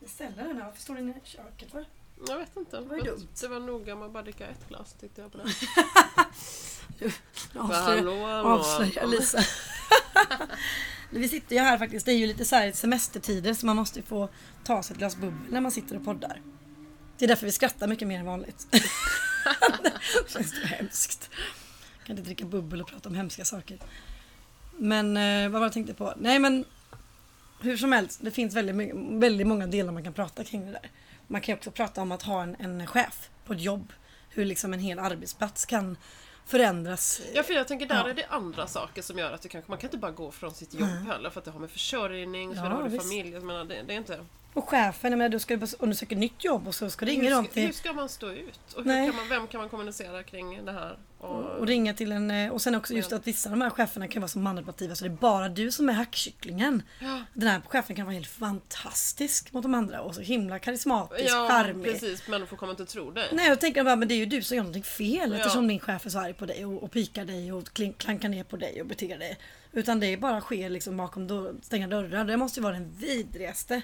[0.00, 0.64] Jag ställer den här.
[0.64, 1.70] Varför står den i köket?
[1.70, 1.84] För?
[2.28, 2.80] Jag vet inte.
[2.80, 3.28] var Det- dumt.
[3.40, 5.38] Det var noga med att bara dricka ett glas tyckte jag på
[7.58, 8.48] hallå, hallå.
[8.48, 9.38] avslöjar Lisa.
[11.10, 12.06] Vi sitter ju här faktiskt.
[12.06, 14.28] Det är ju lite så här semestertider så man måste få
[14.64, 16.42] ta sig ett glas bubbel när man sitter och poddar.
[17.18, 18.66] Det är därför vi skrattar mycket mer än vanligt.
[19.82, 19.92] det
[20.28, 21.30] känns det hemskt.
[21.98, 23.78] Jag kan inte dricka bubbel och prata om hemska saker.
[24.78, 26.14] Men eh, vad var jag tänkte på?
[26.16, 26.64] Nej men
[27.60, 30.72] hur som helst, det finns väldigt, mycket- väldigt många delar man kan prata kring det
[30.72, 30.90] där.
[31.26, 33.92] Man kan också prata om att ha en, en chef på ett jobb.
[34.30, 35.96] Hur liksom en hel arbetsplats kan
[36.46, 37.20] förändras.
[37.34, 38.10] Ja, för jag tänker där Ja.
[38.10, 40.54] är det andra saker som gör att det kanske, man kan inte bara gå från
[40.54, 43.02] sitt jobb heller för att det har med försörjning, för Ja, det har visst.
[43.02, 44.20] familj, jag menar, det, det är inte...
[44.58, 47.36] Och chefen, jag menar, du ska ju bara undersöka nytt jobb och så ska hur,
[47.38, 47.66] om ska, till...
[47.66, 48.60] hur ska man stå ut?
[48.76, 51.94] Och hur kan man, vem kan man kommunicera kring det här Och, Och, och ringa
[51.94, 54.28] till en, eh, och sen också just att vissa av de här cheferna kan vara
[54.28, 56.82] så manipulativa så det är bara du som är hackkycklingen.
[57.00, 61.30] ja, Den här chefen kan vara helt fantastisk mot de andra och så himla karismatisk,
[61.34, 61.84] ja, charmig.
[61.92, 62.28] precis.
[62.28, 63.28] Människor kommer inte tro dig.
[63.32, 65.36] Nej jag tänker bara, men det är ju du som gör någonting fel Ja.
[65.36, 67.64] eftersom din chef är så arg på dig och, och pikar dig och
[67.98, 69.38] klankar ner på dig och beter dig.
[69.72, 72.24] Utan det bara sker liksom bakom dörr, stängda dörrar.
[72.24, 73.82] Det måste ju vara den vidrigaste.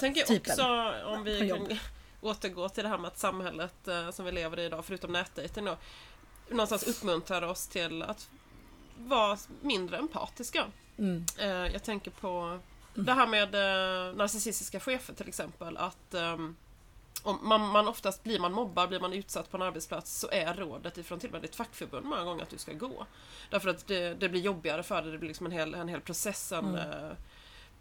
[0.00, 0.52] Tänker jag Typen.
[0.52, 1.78] också, om vi kan
[2.20, 5.64] återgå till det här med att samhället eh, som vi lever i idag, förutom nätdejten
[5.64, 5.76] då,
[6.50, 8.28] någonstans uppmuntrar oss till att
[8.98, 10.64] vara mindre empatiska.
[10.98, 11.24] Mm.
[11.38, 12.60] Eh, jag tänker på
[12.94, 16.56] det här med eh, narcissistiska chefer till exempel, att ehm,
[17.26, 20.54] om man, man oftast blir man mobbad, blir man utsatt på en arbetsplats så är
[20.54, 23.06] rådet ifrån till och med ditt fackförbund många gånger att du ska gå.
[23.50, 26.00] Därför att det, det blir jobbigare för dig, det blir liksom en hel, en hel
[26.00, 26.52] process.
[26.52, 26.74] En, Mm.
[27.04, 27.10] eh,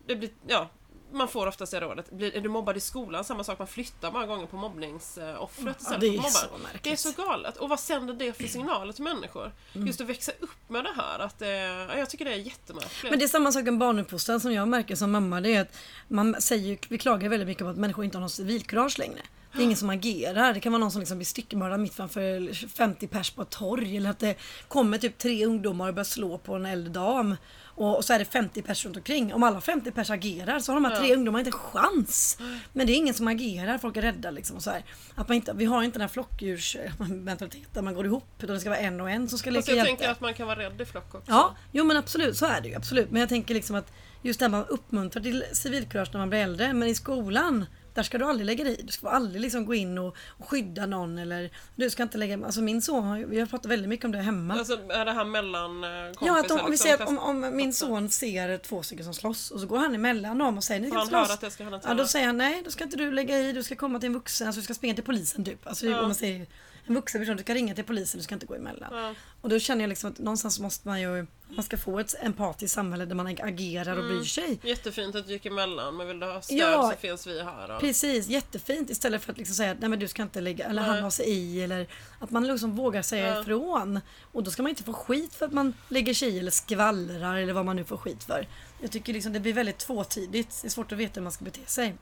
[0.08, 0.70] det blir, ja,
[1.12, 2.12] man får oftast det rådet.
[2.12, 5.72] Blir, är du mobbad i skolan, samma sak, man flyttar många gånger på mobbningsoffret Ja,
[5.80, 6.84] istället det för är på så märkligt.
[6.84, 7.58] Det är så galet.
[7.58, 9.52] Och vad sänder det för signaler till människor?
[9.76, 9.88] Mm.
[9.88, 11.20] Just att växa upp med det här.
[11.20, 11.48] Att det,
[11.90, 13.10] ja, jag tycker det är jättemärkligt.
[13.10, 15.42] Men det är samma sak med barnuppfostran som jag märker som mamma.
[15.42, 15.78] Det är att
[16.08, 19.22] man säger, vi klagar väldigt mycket på att människor inte har någon civilkurage längre.
[19.56, 20.54] Det är ingen som agerar.
[20.54, 23.98] Det kan vara någon som liksom blir styckmördad mitt framför 50 pers på ett torg.
[23.98, 24.36] Eller att det
[24.68, 27.36] kommer typ tre ungdomar och börjar slå på en äldre dam.
[27.78, 29.34] Och, och så är det 50 pers runt omkring.
[29.34, 31.16] Om alla 50 pers agerar så har de här tre Ja.
[31.16, 32.38] ungdomarna inte en chans.
[32.74, 33.78] Men det är ingen som agerar.
[33.78, 34.56] Folk är rädda liksom.
[34.58, 34.84] Och så här.
[35.16, 38.26] Att man inte, vi har inte den här flockdjursmentaliteten där man går ihop.
[38.44, 39.90] Utan det ska vara en och en som ska Fast leka jag hjälte.
[40.02, 41.32] tänker att man kan vara rädd i flock också.
[41.32, 42.76] Ja, jo men absolut så är det ju.
[42.76, 43.12] Absolut.
[43.12, 43.92] Men jag tänker liksom att
[44.22, 46.74] just det här man uppmuntrar till civilkurage när man blir äldre.
[46.74, 48.82] Men i skolan, där ska du aldrig lägga dig.
[48.84, 52.46] Du ska aldrig liksom gå in och, och skydda någon eller du ska inte lägga...
[52.46, 54.54] Alltså min son, vi har pratat väldigt mycket om det hemma.
[54.54, 56.28] Alltså är det här mellan eh, kompisar?
[56.28, 59.52] Ja, att om, om vi klass- om, om min son ser två stycken som slåss
[59.52, 61.30] och så går han emellan dem och säger ni ska slåss.
[61.32, 63.64] att det ska Ja, då säger han nej, då ska inte du lägga i, du
[63.64, 65.68] ska komma till en vuxen, alltså du ska springa till polisen typ.
[65.68, 66.02] Alltså Ja.
[66.02, 66.46] man säger
[66.88, 68.90] en vuxen person, du ska ringa till polisen, du ska inte gå emellan.
[68.94, 69.14] Ja.
[69.42, 72.76] Och då känner jag liksom att någonstans måste man ju, man ska få ett empatiskt
[72.76, 74.16] samhälle där man agerar och Mm.
[74.18, 74.60] bryr sig.
[74.64, 76.92] Jättefint att du gick emellan, men vill du ha stöd Ja.
[76.94, 77.68] så finns vi här.
[77.68, 77.80] Då.
[77.80, 80.82] Precis, jättefint istället för att liksom säga att nej men du ska inte lägga, eller
[80.82, 81.88] han har sig i eller
[82.20, 83.42] att man liksom vågar säga Ja.
[83.42, 84.00] ifrån.
[84.32, 87.36] Och då ska man inte få skit för att man lägger sig i eller skvallrar
[87.38, 88.48] eller vad man nu får skit för.
[88.82, 91.46] Jag tycker liksom det blir väldigt tvåtidigt, det är svårt att veta hur man ska
[91.46, 91.96] bete sig.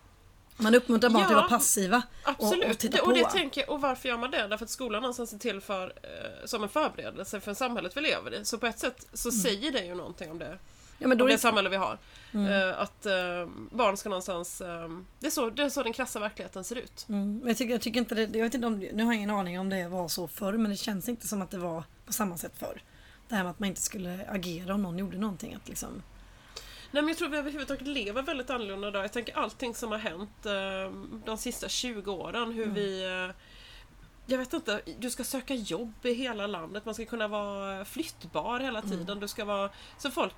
[0.57, 2.01] Man uppmuntrar barn till att Ja, vara passiva.
[2.23, 3.07] Absolut, Och, och titta det, på.
[3.07, 4.47] och det tänker jag, och varför gör man det?
[4.47, 8.33] Därför att skolan någonstans är till för, eh, som en förberedelse för samhället vi lever
[8.33, 8.45] i.
[8.45, 9.41] Så på ett sätt så Mm.
[9.41, 10.57] säger det ju någonting om det,
[10.99, 11.97] ja, men då om det det, samhälle vi har.
[12.33, 12.69] Mm.
[12.69, 13.13] Eh, att eh,
[13.71, 14.61] barn ska någonstans...
[14.61, 14.89] Eh,
[15.19, 17.05] det, är så, det är så den krassa verkligheten ser ut.
[17.09, 19.17] mm, men jag, tycker, jag tycker inte det, jag vet inte om, nu har jag
[19.17, 21.83] ingen aning om det var så förr men det känns inte som att det var
[22.05, 22.81] på samma sätt förr.
[23.27, 25.53] Det här med att man inte skulle agera om någon gjorde någonting.
[25.55, 26.03] Att liksom,
[27.01, 29.03] men jag tror vi överhuvudtaget lever väldigt annorlunda idag.
[29.03, 30.91] Jag tänker allting som har hänt eh,
[31.25, 32.51] de sista 20 åren.
[32.51, 32.75] Hur Mm.
[32.75, 33.03] vi...
[33.29, 33.35] Eh,
[34.25, 36.85] jag vet inte, du ska söka jobb i hela landet.
[36.85, 38.91] Man ska kunna vara flyttbar hela Mm.
[38.91, 39.19] tiden.
[39.19, 39.69] Du ska vara...
[39.97, 40.35] Så folk...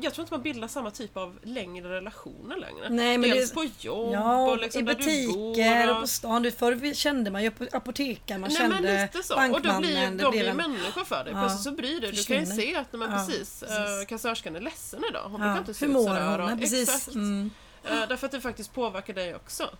[0.00, 2.88] Jag tror inte man bildar samma typ av längre relationer längre.
[2.90, 5.94] Nej, men Dels det- på jobb Ja, och liksom i du butiker bor.
[5.94, 6.42] och på stan.
[6.42, 9.34] Du, förr kände man ju apotekaren, man Nej kände men lite så.
[9.34, 9.80] Och då bankmannen.
[10.16, 11.32] blir de blir en- människor för dig.
[11.32, 12.12] Ja, Plötsligt så bryr dig.
[12.12, 13.76] Du kan ju se att men Ja, precis, precis.
[13.78, 15.22] eh, kassörskan är ledsen idag.
[15.22, 16.40] Hon brukar Ja, inte se ut sådär.
[16.52, 16.88] och- precis.
[16.88, 17.14] Exakt.
[17.14, 17.50] Mm.
[17.84, 19.70] Eh, Därför att det faktiskt påverkar dig också.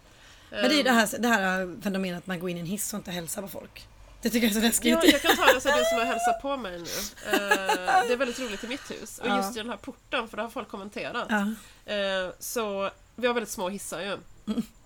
[0.51, 2.93] Men det är det här, det här fenomenet att man går in i en hiss
[2.93, 3.87] och inte hälsar på folk.
[4.23, 4.91] Det tycker jag är så läskigt.
[4.91, 6.91] Ja, jag kan ta det så du som har hälsat på mig nu.
[7.33, 7.39] Eh,
[8.07, 9.19] Det är väldigt roligt i mitt hus.
[9.19, 11.31] Och just i den här porten, för det har folk kommenterat.
[11.31, 14.19] Eh, Så vi har väldigt små hissar ju.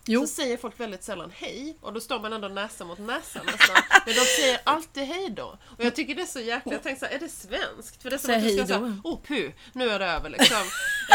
[0.08, 3.40] Jo, Så säger folk väldigt sällan hej och då står man ändå näsa mot näsa
[3.42, 3.76] nästan.
[4.06, 5.58] Men de säger alltid hej då.
[5.78, 6.72] Och jag tycker det är så jäkla...
[6.72, 8.02] Jag tänker så här, är det svenskt?
[8.02, 10.30] För det är som Säg att du ska säga oh pu, nu är det över
[10.30, 10.56] liksom.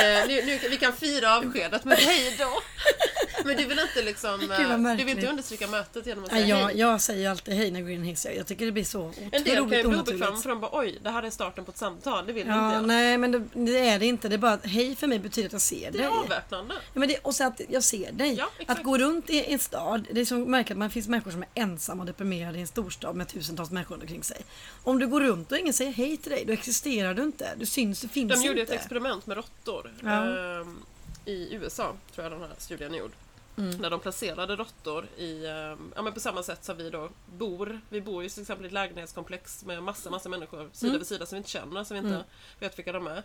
[0.03, 2.61] Eh, nu, nu, vi kan fira avskedet, men hej då.
[3.45, 4.33] Men du vill inte liksom...
[4.51, 5.07] Eh, Du märkligt.
[5.07, 6.77] vill inte understryka mötet genom att säga jag, hej.
[6.79, 8.27] jag säger alltid hej när jag går in i en hiss.
[8.35, 10.71] Jag tycker det blir så En del kan ju otroligt bli obekväma för de bara
[10.79, 12.83] oj, det här är starten på ett samtal, det vill inte Ja, jag.
[12.87, 14.29] nej men det, det är det inte.
[14.29, 16.07] Det är bara att hej för mig betyder att jag ser Det dig.
[16.07, 16.73] är avväpnande.
[16.93, 18.33] Ja, men det, och så att jag ser dig.
[18.33, 21.31] Ja, att gå runt i en stad, det är som märker att man finns människor
[21.31, 24.41] som är ensamma och deprimerade i en storstad med tusentals människor omkring sig.
[24.83, 27.49] Om du går runt och ingen säger hej till dig, då existerar du inte.
[27.57, 28.75] Du syns, du finns De gjorde ett inte.
[28.79, 30.09] experiment med råttor Ja.
[30.61, 30.77] ehm,
[31.25, 33.11] i USA, tror jag den här studien är gjord.
[33.57, 33.69] Mm.
[33.81, 37.81] När de placerade råttor i, ehm, ja men på samma sätt som vi då bor.
[37.89, 40.99] Vi bor ju till exempel i ett lägenhetskomplex med massa, massa människor sida Mm.
[40.99, 42.23] vid sida som vi inte känner, som vi inte Mm.
[42.59, 43.23] vet vilka de är.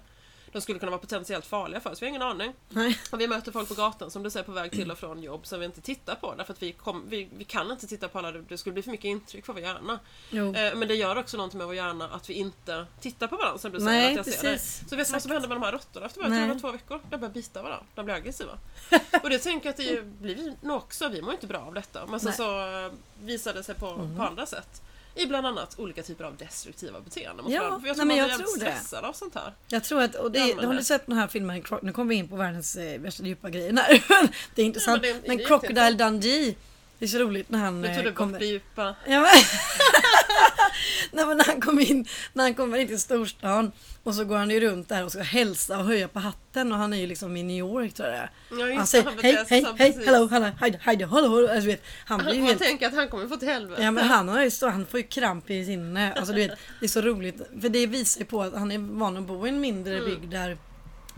[0.53, 2.53] De skulle kunna vara potentiellt farliga för oss, vi har ingen aning.
[2.69, 2.99] Nej.
[3.11, 5.47] Och vi möter folk på gatan som du säger på väg till och från jobb
[5.47, 8.19] som vi inte tittar på därför att vi, kom, vi, vi kan inte titta på
[8.19, 9.99] alla, det skulle bli för mycket intryck för vår hjärna.
[10.31, 10.55] Jo.
[10.55, 13.59] Eh, Men det gör också någonting med vår hjärna att vi inte tittar på varandra
[13.59, 14.89] som du säger Nej, att jag ser precis.
[14.89, 17.01] Så vet du vad som händer med de här råttorna efter bara eller två veckor?
[17.11, 18.59] De börjar bita varandra, de blir aggressiva.
[19.23, 22.07] och det tänker jag att det blir nog också, vi mår inte bra av detta.
[22.07, 22.37] Men sen Nej.
[22.37, 22.93] så eh,
[23.25, 24.17] visar det sig på, Mm.
[24.17, 24.83] på andra sätt.
[25.17, 27.47] I bland annat olika typer av destruktiva beteenden.
[27.51, 27.61] Ja.
[27.61, 28.61] För jag nej, tror men man jag blir tror det.
[28.61, 29.53] stressad av sånt här.
[29.69, 31.93] Jag tror att, och det, Ja, men har du det- sett den här filmen, nu
[31.93, 34.03] kommer vi in på världens eh, värsta djupa grejer här.
[34.55, 35.03] det är intressant.
[35.03, 36.55] men det- det men Crocodile Dundee,
[36.99, 38.95] det är så roligt när han Nu tog du bort det djupa.
[39.07, 39.31] Ja, men...
[41.13, 43.73] Nej, men när han kommer in, när han kommer in till storstan
[44.03, 46.79] och så går han ju runt där och ska hälsa och höja på hatten och
[46.79, 48.29] han är ju liksom i New York tror jag.
[48.51, 50.07] Ja, just Han säger hej, hej, hej, precis.
[50.07, 51.49] hello, hello, hej, hej, hello.
[51.49, 53.83] Alltså, vet, han blir ju Man helt tänker att han kommer få till helvete.
[53.83, 55.97] Ja men han, har ju så, han får ju kramp i sin...
[55.97, 57.37] eh, Alltså du vet, det är så roligt.
[57.61, 60.31] För det visar ju på att han är van att bo i en mindre bygd
[60.31, 60.59] där,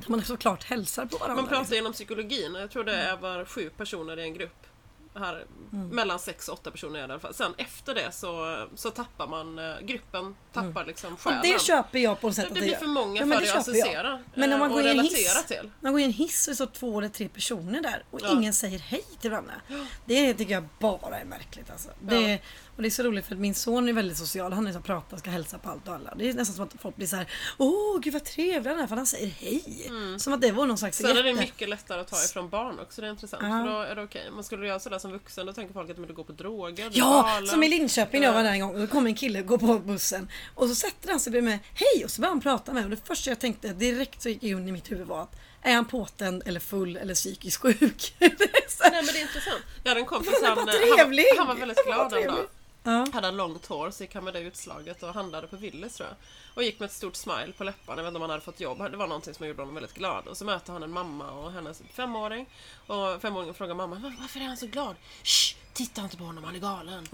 [0.06, 1.32] man såklart hälsar på varandra.
[1.32, 1.36] Mm.
[1.44, 1.78] Man pratar liksom.
[1.78, 4.66] inom psykologin och jag tror det är var sju personer i en grupp.
[5.18, 5.88] Här, Mm.
[5.88, 7.34] Mellan sex och åtta personer i alla fall.
[7.34, 11.40] Sen efter det så, så tappar man, eh, gruppen tappar liksom Och själen.
[11.42, 12.44] det köper jag på något sätt.
[12.50, 14.74] det att blir för många Ja, för det dig att associera Men om man eh,
[14.74, 15.70] går och i en relatera hiss, till.
[15.80, 18.28] man går i en hiss och det står två eller tre personer där och Ja.
[18.32, 19.54] ingen säger hej till varandra.
[20.04, 21.88] Det tycker jag bara är märkligt alltså.
[22.00, 22.38] Det, Ja.
[22.78, 24.52] Och det är så roligt för att min son är väldigt social.
[24.52, 26.14] Han är som pratar och ska hälsa på allt och alla.
[26.14, 27.26] Det är nästan som att folk blir så här.
[27.56, 29.90] Åh gud vad trevlig han är för han säger hej.
[30.18, 32.78] Som att det var någon slags Sen är det mycket lättare att ta ifrån barn
[32.80, 33.42] också, det är intressant.
[33.42, 33.48] Ja.
[33.48, 34.30] För då är det okej.
[34.34, 36.90] Men skulle du göra sådär som vuxen då tänker folk att du går på droger,
[36.92, 37.46] Ja, galen.
[37.48, 38.74] som i Linköping när jag var där en gång.
[38.74, 40.28] Och då kom en kille gå på bussen.
[40.54, 41.60] Och så sätter han sig bredvid mig.
[41.74, 42.04] Hej!
[42.04, 42.84] Och så började han prata med mig.
[42.84, 45.74] Och det första jag tänkte direkt så gick in i mitt huvud var att är
[45.74, 48.14] han påtänd eller full eller psykiskt sjuk?
[48.68, 49.62] Så Nej men det är intressant.
[49.82, 50.68] Jag hade en kompis, han, han,
[51.38, 52.46] han var väldigt glad en dag.
[52.82, 53.06] Ja.
[53.12, 56.16] Hade långt hår så gick han med det utslaget och handlade på Willys tror jag.
[56.54, 58.60] Och gick med ett stort smile på läpparna, jag vet inte om han hade fått
[58.60, 58.78] jobb.
[58.90, 60.26] Det var någonting som gjorde honom väldigt glad.
[60.26, 62.46] Och så möter han en mamma och hennes femåring.
[62.86, 64.96] Och femåringen frågar mamma "Va- varför är han så glad?
[65.22, 67.06] Shh, titta inte på honom, han är galen.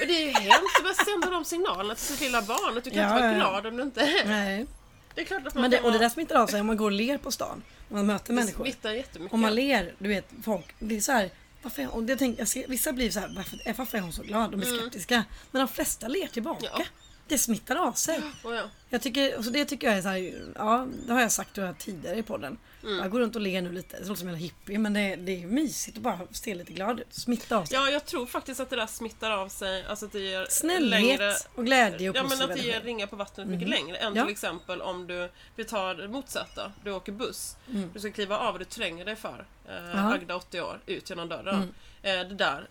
[0.00, 2.78] och det är ju hemskt, börja sända de signalerna till sitt lilla barn.
[2.78, 3.38] Att du kan Ja, inte vara ja.
[3.38, 4.24] glad om du inte är.
[4.26, 4.66] Nej.
[5.14, 6.76] Det är klart att man Men det, och det där smittar av sig om man
[6.76, 7.62] går och ler på stan.
[7.90, 8.64] Om man möter det människor.
[8.64, 9.34] smittar jättemycket.
[9.34, 11.30] Om man ler, du vet folk blir så här.
[11.64, 14.12] Varför är, och det tänk, jag ser, vissa blir så här, varför, varför är hon
[14.12, 14.50] så glad?
[14.50, 15.24] De är skeptiska.
[15.50, 16.68] Men de flesta ler tillbaka.
[16.68, 16.78] Mm.
[16.78, 16.84] Ja.
[17.28, 18.20] Det smittar av sig.
[18.42, 18.62] Och ja.
[18.88, 21.56] Jag tycker, och så det tycker jag är så här, ja det har jag sagt
[21.56, 22.58] jag, tidigare i podden.
[22.82, 22.98] Mm.
[22.98, 25.42] Jag går runt och ler nu lite, det låter som en hippie men det, det
[25.42, 27.14] är mysigt att bara se lite glad ut.
[27.14, 27.76] Smitta av sig.
[27.76, 29.84] ja, jag tror faktiskt att det där smittar av sig.
[29.84, 33.06] Alltså att det ger Snällhet längre och glädje och Ja men att det ger ringar
[33.06, 34.16] på vattnet mycket längre än Mm.
[34.16, 34.24] Ja.
[34.24, 37.56] till exempel om du, vi tar det motsatta, du åker buss.
[37.70, 37.90] Mm.
[37.94, 40.06] Du ska kliva av och du tränger dig för eh.
[40.06, 41.72] Agda 80 år ut genom dörren.
[42.02, 42.20] Mm.
[42.20, 42.66] Eh, det där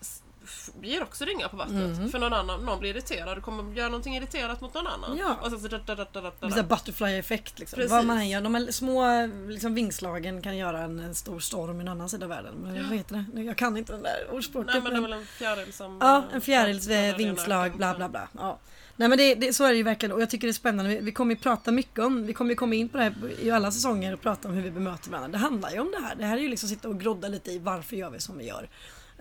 [0.81, 2.11] ger också ringar på vattnet.
[2.11, 5.17] För någon annan, någon blir irriterad, du kommer göra någonting irriterat mot någon annan.
[5.17, 5.37] Ja.
[5.41, 5.67] Och sen så...
[5.67, 7.77] Da, da, da, da, da, butterfly-effekt liksom.
[7.77, 7.91] Precis.
[7.91, 8.41] Vad man än gör.
[8.41, 12.25] De här små liksom, vingslagen kan göra en, en stor storm i en annan sida
[12.25, 12.53] av världen.
[12.55, 13.41] Men vad heter det?
[13.41, 14.73] Jag kan inte den där ordspråket.
[14.73, 15.97] Nej men det är väl en fjäril som...
[16.01, 18.27] Ja, eh, en fjärils vingslag, bla bla bla.
[18.37, 18.59] Ja.
[18.95, 20.91] Nej men det, det, så är det ju verkligen och jag tycker det är spännande.
[20.91, 23.13] Vi, vi kommer ju prata mycket om, vi kommer ju komma in på det här
[23.39, 25.31] i alla säsonger och prata om hur vi bemöter varandra.
[25.31, 26.15] Det handlar ju om det här.
[26.15, 28.37] Det här är ju liksom att sitta och grodda lite i varför gör vi som
[28.37, 28.69] vi gör.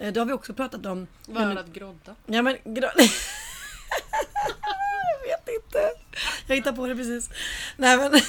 [0.03, 1.07] Eh, Det har vi också pratat om.
[1.27, 2.15] Vad är att grodda?
[2.27, 2.89] Ja men gro...
[5.29, 5.91] jag vet inte.
[6.47, 7.31] Jag hittar på det precis.
[7.77, 8.11] Nej men...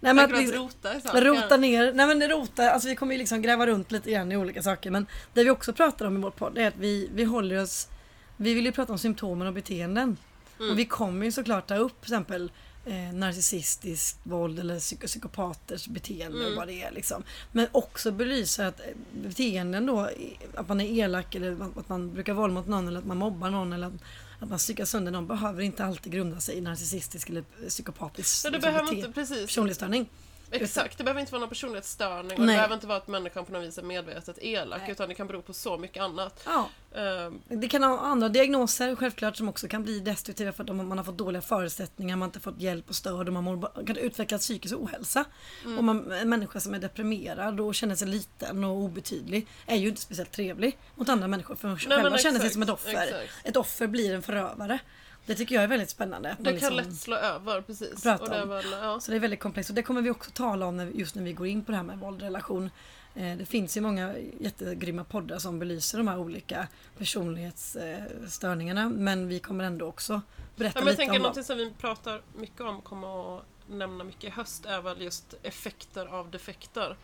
[0.00, 1.24] Nej, men att rota i saker?
[1.24, 4.36] Rota ner, nej men rota, alltså vi kommer ju liksom gräva runt lite grann i
[4.36, 7.24] olika saker men det vi också pratar om i vår podd är att vi, vi
[7.24, 7.88] håller oss,
[8.36, 10.16] vi vill ju prata om symptomen och beteenden.
[10.58, 10.70] Mm.
[10.70, 12.50] Och vi kommer ju såklart ta upp till exempel
[12.86, 16.50] eh, narcissistiskt våld eller psyko- psykopaters beteende Mm.
[16.50, 17.22] och vad det är liksom.
[17.52, 18.86] Men också belysa att eh,
[19.22, 20.10] beteenden då,
[20.54, 23.50] att man är elak eller att man brukar våld mot någon eller att man mobbar
[23.50, 23.92] någon eller att,
[24.40, 28.48] att man psykar sönder någon behöver inte alltid grunda sig i narcissistisk eller psykopatisk Så
[28.50, 29.46] det liksom, behöver bete- inte, precis.
[29.46, 30.08] personlighetsstörning.
[30.50, 32.56] Exakt, det behöver inte vara någon personlighetsstörning och det Nej.
[32.56, 34.90] behöver inte vara att människan på något vis är medvetet elak Nej.
[34.90, 36.42] utan det kan bero på så mycket annat.
[36.46, 40.76] Ja, Ehm, Det kan ha andra diagnoser självklart som också kan bli destruktiva för att
[40.76, 43.86] man har fått dåliga förutsättningar, man har inte fått hjälp och stöd och man mår,
[43.86, 45.24] kan utveckla psykisk ohälsa.
[45.64, 45.78] Mm.
[45.78, 49.88] Och man, en människa som är deprimerad och känner sig liten och obetydlig är ju
[49.88, 53.02] inte speciellt trevlig mot andra människor för man men själva känner sig som ett offer.
[53.02, 53.30] exakt.
[53.44, 54.78] Ett offer blir en förövare.
[55.26, 56.36] Det tycker jag är väldigt spännande.
[56.38, 58.02] Det kan liksom- lätt slå över, precis.
[58.02, 59.00] prata Och det är väl, ja.
[59.00, 61.22] så det är väldigt komplext och det kommer vi också tala om när, just när
[61.22, 62.70] vi går in på det här med våld och relation.
[63.14, 69.38] Eh, Det finns ju många jättegrymma poddar som belyser de här olika personlighetsstörningarna men vi
[69.38, 70.20] kommer ändå också
[70.56, 71.44] berätta Ja, men jag lite tänker om någonting dem.
[71.46, 76.06] som vi pratar mycket om, kommer att nämna mycket i höst, är väl just effekter
[76.06, 76.96] av defekter.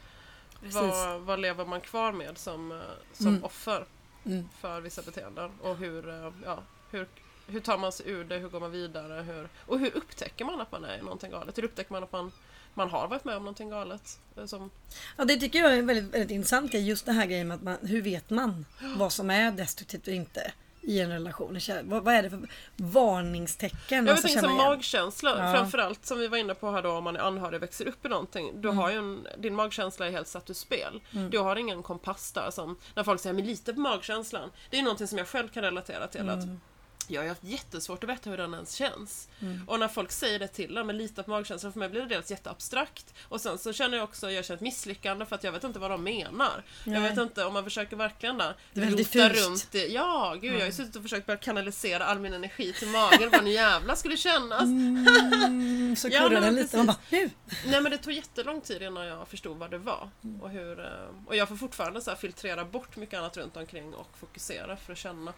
[0.73, 2.79] Vad, vad lever man kvar med som, eh,
[3.13, 3.45] som Mm.
[3.45, 3.85] offer
[4.25, 4.49] Mm.
[4.61, 5.51] för vissa beteenden?
[5.63, 7.07] Och hur, eh, ja, hur,
[7.47, 8.37] hur tar man sig ur det?
[8.39, 9.23] Hur går man vidare?
[9.23, 11.59] Hur, och hur upptäcker man att man är någonting galet?
[11.59, 12.33] Hur upptäcker man att man,
[12.75, 14.19] man har varit med om någonting galet?
[14.37, 14.71] Eh, Som,
[15.17, 16.75] Ja, det tycker jag är väldigt, väldigt intressant.
[16.75, 20.13] Just det här grejen med att man, hur vet man vad som är destruktivt och
[20.15, 21.59] inte i en relation?
[21.83, 22.41] Vad, vad är det för
[22.77, 24.07] varningstecken?
[24.07, 25.55] jag vet inte, som magkänsla, Ja.
[25.55, 28.07] framförallt som vi var inne på här då om man är anhörig och växer upp
[28.07, 28.49] i någonting.
[28.49, 28.61] Mm.
[28.61, 31.01] Du har ju en, din magkänsla är helt satt ur spel.
[31.31, 34.51] Du har ingen kompass där som, när folk säger men lite på magkänslan.
[34.71, 36.29] Det är någonting som jag själv kan relatera till.
[36.29, 36.61] Att Mm.
[37.09, 39.29] Jag har haft jättesvårt att veta hur den ens känns.
[39.41, 39.69] Mm.
[39.69, 42.09] Och när folk säger det till en med lita på magkänslan, för mig blir det
[42.09, 43.15] dels jätteabstrakt.
[43.29, 45.79] Och sen så känner jag också, jag känner ett misslyckande för att jag vet inte
[45.79, 46.63] vad de menar.
[46.85, 47.03] Jag Nej.
[47.03, 49.87] vet inte, om man försöker verkligen där Det är rota runt det.
[49.87, 53.31] Ja, gud jag har ju suttit och försökt börja kanalisera all min energi till magen,
[53.33, 54.63] vad nu jävla skulle kännas.
[54.63, 56.77] Mm, så Ja, kurrar men den lite.
[56.77, 57.31] Man bara, nu!
[57.67, 60.09] Nej men det tog jättelång tid innan jag förstod vad det var.
[60.25, 60.41] Mm.
[60.43, 64.19] Och, hur, eh, och jag får fortfarande så filtrera bort mycket annat runt omkring och
[64.19, 65.33] fokusera för att känna.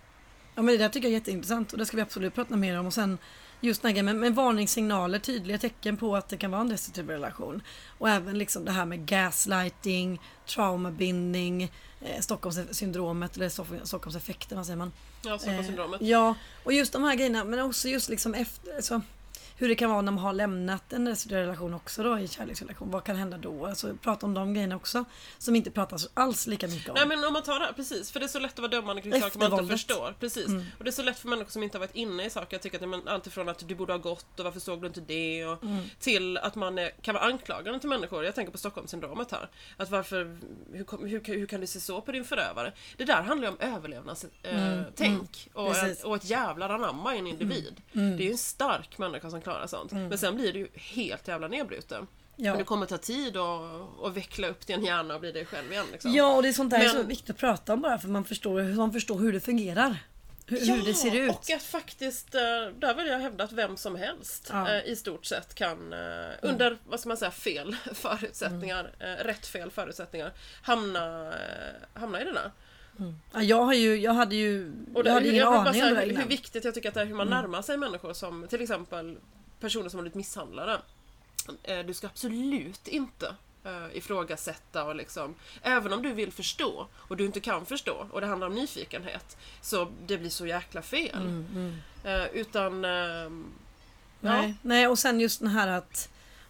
[0.55, 2.79] Ja men det där tycker jag är jätteintressant och det ska vi absolut prata mer
[2.79, 2.87] om.
[2.87, 3.19] Och sen
[3.61, 7.09] just den här grejen med, varningssignaler, tydliga tecken på att det kan vara en destruktiv
[7.11, 7.63] relation.
[7.99, 11.63] Och även liksom det här med gaslighting, traumabindning,
[12.01, 14.93] eh, Stockholmssyndromet eller Stock- Stockholmseffekten, vad säger man?
[15.23, 16.01] Ja, Stockholmssyndromet.
[16.03, 19.01] Eh, ja, och just de här grejerna men också just liksom efter, alltså,
[19.57, 22.91] hur det kan vara när man har lämnat en relation också då i kärleksrelation.
[22.91, 23.67] Vad kan hända då?
[23.67, 25.05] Alltså prata om de grejerna också
[25.39, 26.95] som inte pratas alls lika mycket om.
[26.95, 28.69] Nej men om man tar det här, precis, för det är så lätt att vara
[28.71, 30.15] dömande kring saker man inte förstår.
[30.21, 30.47] Precis.
[30.49, 30.65] Mm.
[30.79, 32.63] Och det är så lätt för människor som inte har varit inne i saker att
[32.63, 35.01] tycka att men, allt ifrån att du borde ha gått och varför såg du inte
[35.01, 35.85] det och Mm.
[35.99, 38.25] till att man är, kan vara anklagande till människor.
[38.25, 39.49] Jag tänker på Stockholmssyndromet här.
[39.77, 40.39] Att varför,
[40.73, 42.73] hur, hur, hur kan du se så på din förövare?
[42.97, 45.99] Det där handlar ju om överlevnadstänk eh, Mm, tänk och, precis.
[45.99, 47.83] ett, och ett jävlar anamma i en individ.
[47.93, 48.17] Mm.
[48.17, 49.93] Det är ju en stark människa som klarar sånt.
[49.93, 52.07] Men sen blir du ju helt jävla nedbruten.
[52.37, 52.51] ja.
[52.51, 53.61] Men det kommer ta tid att,
[54.05, 55.87] att veckla upp din hjärna och bli dig själv igen.
[55.93, 56.13] Liksom.
[56.15, 58.09] Ja, och det är sånt där är så Men- viktigt att prata om bara för
[58.09, 59.97] man förstår, man förstår hur det fungerar.
[60.47, 61.31] Hur, hur det ser ut.
[61.31, 62.41] och att faktiskt, eh,
[62.79, 64.61] där vill jag hävda att vem som helst Ja.
[64.69, 64.77] Mm.
[64.77, 65.99] eh, i stort sett kan, eh,
[66.43, 71.33] under, vad ska man säga, fel förutsättningar, eh, rätt fel förutsättningar, hamna,
[71.95, 72.33] hamna i det
[72.97, 73.15] där.
[73.33, 75.95] Ja, jag, har ju, jag hade ju Och det, jag hade ingen jag aning om
[75.95, 76.11] det hur.
[76.11, 76.29] Mm.
[76.29, 79.19] viktigt jag tycker att det är hur man närmar sig människor som till exempel
[79.61, 80.81] personer som har blivit misshandlade.
[81.63, 87.17] Eh, Du ska absolut inte eh, ifrågasätta och liksom, även om du vill förstå och
[87.17, 91.17] du inte kan förstå och det handlar om nyfikenhet, så det blir så jäkla fel.
[91.17, 91.75] Mm, mm.
[92.05, 93.45] Eh, utan, ehm,
[94.21, 96.09] Nej, nej, och sen just den här att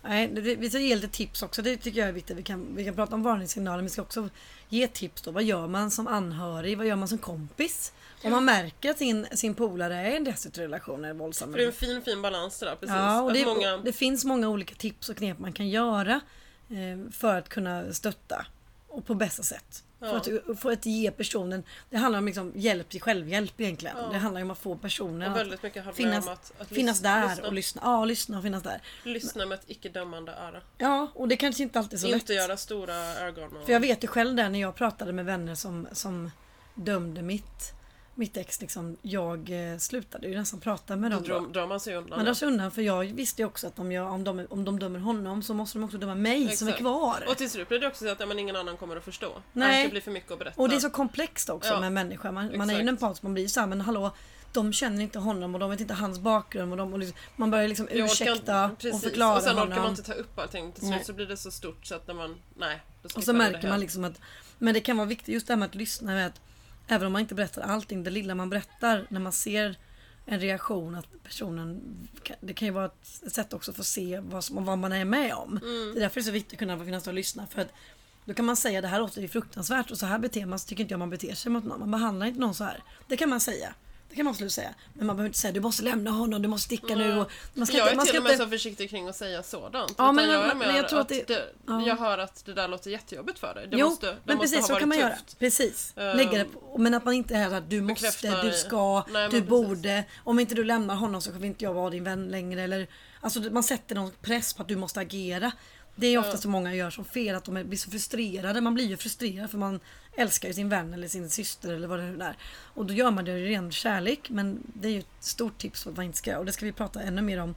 [0.09, 1.63] Nej, det- vi ska ge lite tips också.
[1.63, 2.37] Det tycker jag är viktigt.
[2.37, 4.29] Vi kan, vi kan prata om varningssignaler men vi ska också
[4.69, 5.31] ge tips då.
[5.31, 6.79] Vad gör man som anhörig?
[6.79, 7.93] Vad gör man som kompis?
[8.25, 11.51] Om man märker att sin, sin polare är i en destruktiv relation eller våldsam.
[11.51, 12.75] för det är en fin, fin balans det där.
[12.77, 12.95] Precis.
[12.97, 16.21] Ja, och det, många, det finns många olika tips och knep man kan göra
[16.71, 18.47] eh, för att kunna stötta
[18.89, 19.85] och på bästa sätt.
[20.11, 20.17] För,
[20.53, 23.97] att, för att ge personen, det handlar om liksom hjälp till självhjälp egentligen.
[24.13, 27.03] Det handlar om att få personen att väldigt mycket handlar finnas- att, att finnas lys-
[27.03, 27.81] där lyssna, och lyssna.
[27.85, 28.81] Ja, lyssna och finnas där.
[29.05, 30.61] lyssna med ett icke-dömande öra.
[30.79, 32.15] Ja, och det kanske inte alltid är så lätt.
[32.17, 33.57] Inte göra stora ögon.
[33.57, 36.31] Och, För jag vet ju själv där när jag pratade med vänner som, som
[36.75, 37.73] dömde mitt,
[38.15, 38.61] mitt ex.
[38.61, 41.23] Liksom, jag eh, slutade ju nästan prata med dem.
[41.23, 41.47] drar, Då.
[41.47, 42.19] drar man sig undan.
[42.19, 44.65] Man drar sig undan för jag visste ju också att om, jag, om, de, om
[44.65, 46.81] de dömer honom så måste de också döma mig som är Exakt.
[46.83, 47.25] kvar.
[47.29, 49.33] Och till slut blir det också så att ja, men ingen annan kommer att förstå.
[49.53, 49.85] Nej.
[49.85, 50.63] Det blir för mycket att berätta.
[50.63, 52.33] Och det är så komplext också Ja, med människor.
[52.33, 53.03] Man, man är ju en exakt.
[53.03, 54.11] empat, man blir så här, men hallå,
[54.53, 57.51] de känner inte honom och de vet inte hans bakgrund och, de, och liksom, man
[57.51, 58.95] börjar liksom Jag orkar ursäkta precis.
[58.95, 59.79] och förklara Och sen orkar honom.
[59.83, 60.73] man inte ta upp allting.
[60.73, 62.37] Till slut så blir det så stort så att när man...
[62.57, 62.81] Nej.
[63.15, 64.21] Och så märker man liksom att
[64.59, 66.41] Men det kan vara viktigt just det här med att lyssna med att
[66.89, 69.77] Även om man inte berättar allting, det lilla man berättar när man ser
[70.27, 71.81] en reaktion att personen
[72.41, 75.05] Det kan ju vara ett sätt också för att se vad, som, vad man är
[75.05, 75.49] med om.
[75.63, 75.95] Mm.
[75.95, 77.69] Det är därför det är så viktigt att kunna finnas och lyssna för att
[78.25, 80.69] Då kan man säga det här låter ju fruktansvärt och så här beter man sig,
[80.69, 81.81] tycker inte jag man beter sig mot någon.
[81.81, 82.83] Man behandlar inte någon så här.
[83.09, 83.75] Det kan man säga.
[84.15, 84.75] Det kan man absolut säga.
[84.93, 87.19] Men man behöver inte säga du måste lämna honom, du måste sticka nu.
[87.19, 89.17] Och man ska jag är man till ska och med inte, så försiktig kring att
[89.17, 89.95] säga sådant.
[89.99, 91.87] Ja, men- jag, men- jag tror att att det- ja.
[91.87, 93.67] Jag hör att det där låter jättejobbigt för dig.
[93.71, 95.11] Det jo, måste, det men måste precis ha så kan man göra.
[95.17, 95.39] tufft.
[95.39, 95.93] Precis.
[95.97, 99.25] Ehm, Lägga det på, men att man inte är att du måste, du ska, Nej,
[99.25, 99.49] du precis.
[99.49, 100.05] borde.
[100.25, 102.63] Om inte du lämnar honom så kommer inte jag vara din vän längre.
[102.63, 102.87] Eller,
[103.21, 105.53] alltså man sätter någon press på att du måste agera.
[105.97, 108.61] Det är ofta så många gör som fel, att de blir så frustrerade.
[108.61, 109.81] Man blir ju frustrerad för man
[110.17, 112.37] älskar ju sin vän eller sin syster eller vad det nu är.
[112.75, 114.31] Och då gör man det i ren kärlek.
[114.31, 116.67] Men det är ju ett stort tips för att man inte ska Och det ska
[116.67, 117.55] vi prata ännu mer om.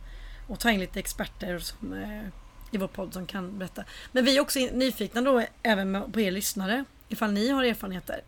[0.48, 2.24] Och ta in lite experter som, eh,
[2.72, 3.84] i vår podd som kan berätta.
[4.12, 6.86] Men vi är också nyfikna då även på er lyssnare.
[7.10, 8.22] Ifall ni har erfarenheter.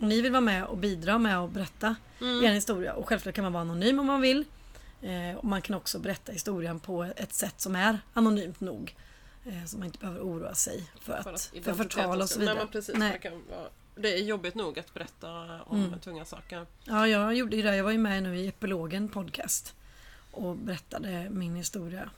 [0.00, 2.44] Om ni vill vara med och bidra med att berätta Mm.
[2.44, 2.92] er historia.
[2.92, 4.44] Och självklart kan man vara anonym om man vill.
[5.02, 8.94] Eh, och man kan också berätta historien på ett sätt som är anonymt nog.
[9.46, 12.54] Eh, så man inte behöver oroa sig för, att, för, identiteten förtal och så vidare.
[12.58, 13.12] Nej, precis, Nej.
[13.12, 16.00] Det, kan vara, det är jobbigt nog att berätta om Mm.
[16.00, 16.66] tunga saker.
[16.84, 17.76] Ja, jag gjorde ju det.
[17.76, 19.74] Jag var ju med nu i Epilogen podcast.
[20.30, 22.10] Och berättade min historia.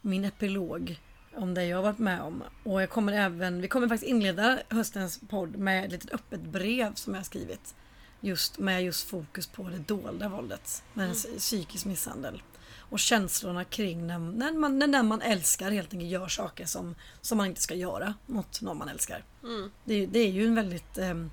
[0.00, 1.00] Min epilog.
[1.34, 2.42] Om det jag har varit med om.
[2.64, 6.94] Och jag kommer även, vi kommer faktiskt inleda höstens podd med ett litet öppet brev
[6.94, 7.74] som jag har skrivit.
[8.20, 10.82] Just med just fokus på det dolda våldet.
[10.94, 11.16] Med Mm.
[11.38, 12.42] psykisk misshandel.
[12.90, 17.38] Och känslorna kring när, när, man, när man älskar helt enkelt gör saker som, som
[17.38, 19.24] man inte ska göra mot någon man älskar.
[19.42, 19.70] Mm.
[19.84, 21.30] Det, det är ju en väldigt ehm,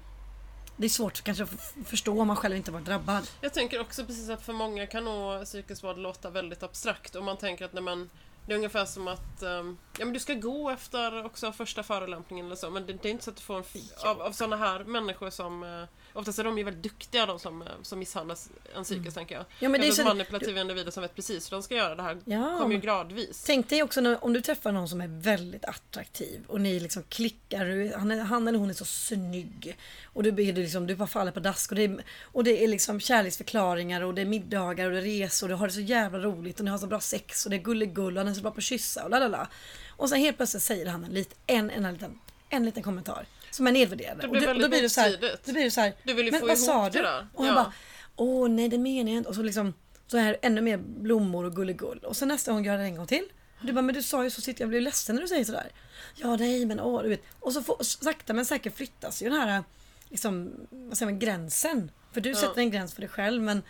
[0.78, 3.30] det är svårt kanske att förstå om man själv inte varit drabbad.
[3.42, 7.24] Jag tänker också precis att för många kan nog psykisk vård låta väldigt abstrakt och
[7.24, 8.10] man tänker att när man
[8.48, 12.46] det är ungefär som att ehm, ja, men du ska gå efter också första förolämpningen
[12.46, 13.64] eller så men det, det är inte så att du får en
[14.06, 15.86] av, av sådana här människor som uh,
[16.18, 19.46] Oftast är de ju väldigt duktiga de som, eh, som misshandlas en psykiskt tänker jag.
[19.60, 22.04] Ja, men det är så, manipulativa individer som vet precis hur de ska göra det
[22.04, 23.44] här Ja, kommer ju gradvis.
[23.46, 27.04] Tänk dig också när, om du träffar någon som är väldigt attraktiv och ni liksom
[27.04, 31.08] klickar, han, är, han eller hon är så snygg och du, blir liksom, du bara
[31.08, 34.86] faller på dask och det, är, och det är liksom kärleksförklaringar och det är middagar
[34.86, 36.88] och det är resor och du har det så jävla roligt och ni har så
[36.88, 39.10] bra sex och det är gulligull och han är så bra på att kyssa och
[39.10, 39.48] lalala.
[39.90, 43.26] Och sen helt plötsligt säger han en, lit, en, en, liten, en liten kommentar
[43.58, 44.22] som är nedvärderande.
[44.24, 46.14] Det blir och väldigt då blir du så här, då blir du så här, Du
[46.14, 47.02] vill ju men få vad ihop sa det du?
[47.04, 47.28] där.
[47.34, 47.64] Och han Ja.
[47.64, 47.74] bara,
[48.16, 49.30] åh nej det menar jag inte.
[49.30, 49.74] Och så liksom,
[50.08, 52.00] så här ännu mer blommor och gulligull.
[52.00, 53.24] Och sen nästa gång gör jag det en gång till.
[53.62, 55.72] Du bara, men du sa ju så sitter jag blir ledsen när du säger sådär.
[56.16, 57.22] Ja nej men åh du vet.
[57.40, 59.64] Och så får, sakta men säkert flyttas ju den här
[60.10, 61.92] liksom, vad säger man, gränsen.
[62.12, 63.64] För du sätter en gräns för dig själv men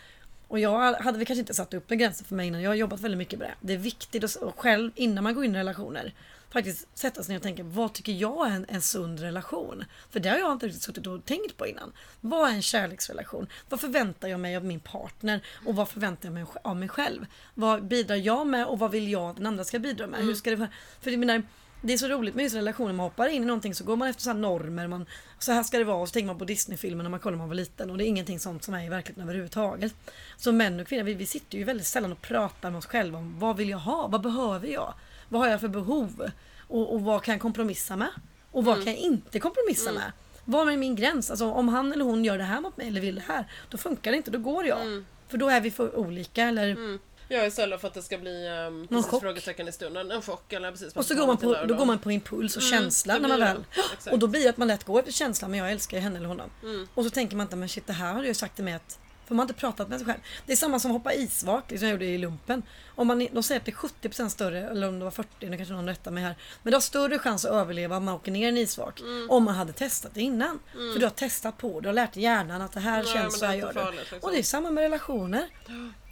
[0.48, 2.62] och jag hade väl kanske inte satt upp en gräns för mig innan.
[2.62, 3.56] Jag har jobbat väldigt mycket med det.
[3.68, 6.14] Det är viktigt att själv, innan man går in i relationer,
[6.50, 9.86] faktiskt sätta sig ner och tänka vad tycker jag är en, en sund relation?
[10.10, 11.92] För det har jag inte riktigt suttit och tänkt på innan.
[12.22, 13.48] Vad är en kärleksrelation?
[13.70, 15.42] Vad förväntar jag mig av min partner?
[15.66, 17.26] Och vad förväntar jag mig av mig själv?
[17.54, 20.20] Vad bidrar jag med och vad vill jag att den andra ska bidra med?
[20.20, 20.68] Hur ska det?
[21.02, 21.44] För jag menar,
[21.82, 24.08] det är så roligt med just relationer, man hoppar in i någonting så går man
[24.08, 25.06] efter så här normer, man,
[25.40, 27.38] så här ska det vara och så tänker man på Disneyfilmer när man kollar när
[27.38, 29.94] man var liten och det är ingenting sånt som är i verkligheten överhuvudtaget.
[30.38, 33.18] Så män och kvinnor, vi, vi sitter ju väldigt sällan och pratar med oss själva
[33.18, 34.08] om vad vill jag ha?
[34.08, 34.94] Vad behöver jag?
[35.30, 36.32] Vad har jag för behov?
[36.68, 38.10] Och, och vad kan jag kompromissa med?
[38.52, 40.12] Och vad kan jag inte kompromissa med?
[40.46, 41.30] Vad är min gräns?
[41.32, 43.78] Alltså om han eller hon gör det här mot mig eller vill det här, då
[43.78, 45.04] funkar det inte, då går jag.
[45.28, 47.00] För då är vi för olika eller
[47.30, 49.22] Jag är istället för att det ska bli um, precis chock.
[49.22, 50.12] frågetecken i stunden.
[50.12, 50.96] En chock eller precis.
[50.96, 53.40] Och så går man på, då går man på impuls och känsla det när man
[53.40, 53.64] väl...
[54.12, 56.28] Och då blir det att man lätt går efter känslan, men jag älskar henne eller
[56.28, 56.50] honom.
[56.64, 56.88] Mm.
[56.94, 58.74] Och så tänker man inte, men shit det här har du ju sagt till mig
[58.74, 59.00] att...
[59.28, 60.20] För man har inte pratat med sig själv.
[60.46, 62.64] Det är samma som att hoppa isvak, liksom jag gjorde i lumpen.
[62.96, 65.58] Om man, de säger att det är 70% större, eller om det var 40, nu
[65.58, 66.36] kanske någon rättar mig här.
[66.64, 69.00] Men du har större chans att överleva om man åker ner i en isvak.
[69.00, 69.30] Mm.
[69.30, 70.60] Om man hade testat det innan.
[70.72, 73.46] För du har testat på, du har lärt hjärnan att det här Nej, känns så
[73.46, 73.74] här gör du.
[73.74, 74.20] farligt, liksom.
[74.22, 75.48] Och det är samma med relationer.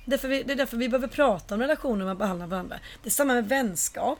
[0.05, 2.79] Därför vi, det är därför vi behöver prata om relationer med behandla varandra.
[3.03, 4.19] Det är samma med vänskap.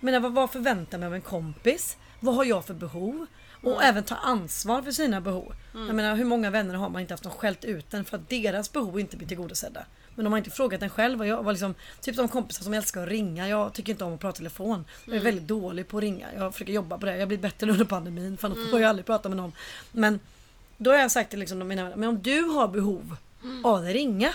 [0.00, 1.96] Men vad, vad förväntar jag mig av en kompis?
[2.20, 3.26] Vad har jag för behov?
[3.62, 3.84] Och Mm.
[3.84, 5.52] även ta ansvar för sina behov.
[5.72, 8.28] Jag menar hur många vänner har man inte haft som skällt ut en för att
[8.28, 9.84] deras behov inte blir tillgodosedda.
[10.14, 11.20] Men de har inte frågat en själv.
[11.20, 13.48] Och jag var liksom, typ de kompisar som älskar att ringa.
[13.48, 14.84] Jag tycker inte om att prata i telefon.
[15.04, 15.20] Jag Mm.
[15.20, 16.26] är väldigt dålig på att ringa.
[16.36, 17.16] Jag försöker jobba på det.
[17.16, 18.36] Jag blir bättre under pandemin.
[18.36, 19.52] För annars får jag aldrig prata med någon.
[19.92, 20.20] Men
[20.76, 23.64] då har jag sagt till liksom, mina vänner, men om du har behov Mm.
[23.64, 24.32] av att ringa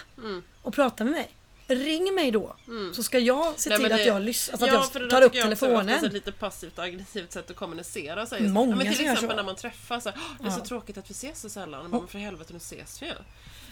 [0.61, 1.29] och prata med mig.
[1.67, 2.55] Ring mig då.
[2.95, 4.99] Så ska jag se Nej, till men att det- jag, lys- alltså ja, att det
[4.99, 6.05] jag tar upp jag också är telefonen.
[6.05, 8.25] ett lite passivt och aggressivt sätt att kommunicera.
[8.25, 9.35] Så här, Många ja, men till exempel så.
[9.35, 10.03] när man träffas.
[10.03, 10.65] Så här, "Åh, det är så Ja.
[10.65, 11.89] tråkigt att vi ses så sällan.
[11.89, 13.13] Men för helvete, nu ses vi ju.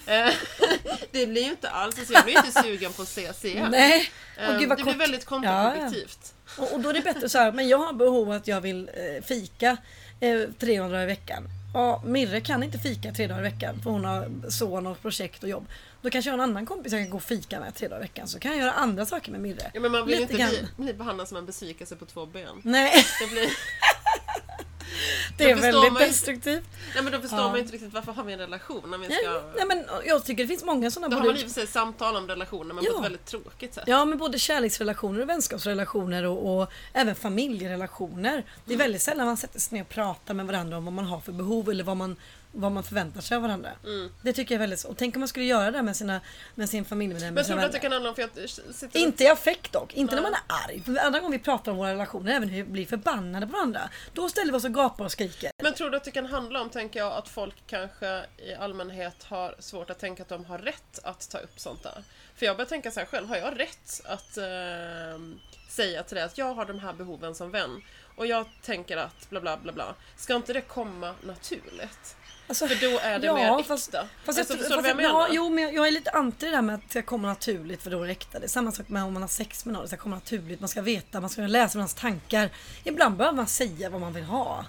[0.06, 0.34] Eh,
[1.12, 3.68] det blir ju inte alls, alltså jag blir inte sugen på att ses igen.
[3.72, 4.94] Nej, Eh, och gud vad det kort.
[4.94, 6.34] blir väldigt kontraproduktivt.
[6.58, 8.90] Och, och då är det bättre så här, men jag har behov att jag vill
[8.94, 9.78] eh, fika
[10.20, 11.44] eh, tre dagar i veckan.
[11.74, 15.44] Ja, Mirre kan inte fika tre dagar i veckan för hon har son och projekt
[15.44, 15.66] och jobb.
[16.02, 18.00] Då kanske jag har en annan kompis jag kan gå och fika med tre dagar
[18.00, 19.72] i veckan så kan jag göra andra saker med Mirre.
[19.74, 20.68] Ja, men man vill Lite inte bli, grann.
[20.86, 22.62] bli behandlad som en besvikelse på två ben.
[22.64, 23.50] Nej, Det blir,
[25.38, 26.64] det är väldigt man destruktivt.
[26.96, 27.46] nej men då förstår Ja.
[27.48, 29.42] man ju inte riktigt varför har vi en relation när vi Nej, ska...
[29.56, 31.54] nej men jag tycker det finns många sådana Då har både- man i och för
[31.62, 32.98] sig samtal om relationer men på Ja.
[32.98, 33.84] ett väldigt tråkigt sätt.
[33.88, 38.44] Ja men både kärleksrelationer och vänskapsrelationer och, och även familjerelationer.
[38.66, 41.06] Det är väldigt sällan man sätter sig ner och pratar med varandra om vad man
[41.06, 42.16] har för behov eller vad man,
[42.52, 43.72] vad man förväntar sig av varandra.
[43.84, 44.10] Mm.
[44.22, 46.22] Det tycker jag är väldigt Och tänk om man skulle göra det med, sina,
[46.56, 46.86] med sin.
[46.90, 49.28] Men med tror sina du att det kan handla om för att sitter Inte i
[49.28, 50.32] affekt dock, inte när Nej.
[50.32, 50.82] man är arg.
[50.82, 53.90] För andra gånger vi pratar om våra relationer, även hur vi blir förbannade på varandra.
[54.14, 55.52] Då ställer vi oss och gapar och skriker.
[55.64, 59.24] Men tror du att det kan handla om, tänker jag, att folk kanske i allmänhet
[59.24, 62.04] har svårt att tänka att de har rätt att ta upp sånt där?
[62.36, 65.40] För jag börjar tänka så här själv, har jag rätt att ehm,
[65.70, 67.82] säga till dig att jag har de här behoven som vän
[68.16, 69.96] och jag tänker att bla bla bla bla.
[70.18, 72.16] Ska inte det komma naturligt?
[72.52, 74.08] Alltså, För då är det ja, mer fast- äkta.
[74.24, 75.10] Fast alltså, jag, fast vad jag jag, menar?
[75.10, 77.28] ja, jo, men jag, jag är lite anti det där med att det ska komma
[77.28, 78.40] naturligt för då är det äkta.
[78.40, 79.82] Det är samma sak med om man har sex med någon.
[79.82, 80.60] Det ska komma naturligt.
[80.60, 82.50] Man ska veta, man ska kunna läsa varandras tankar.
[82.84, 84.66] Ibland behöver man säga vad man vill ha.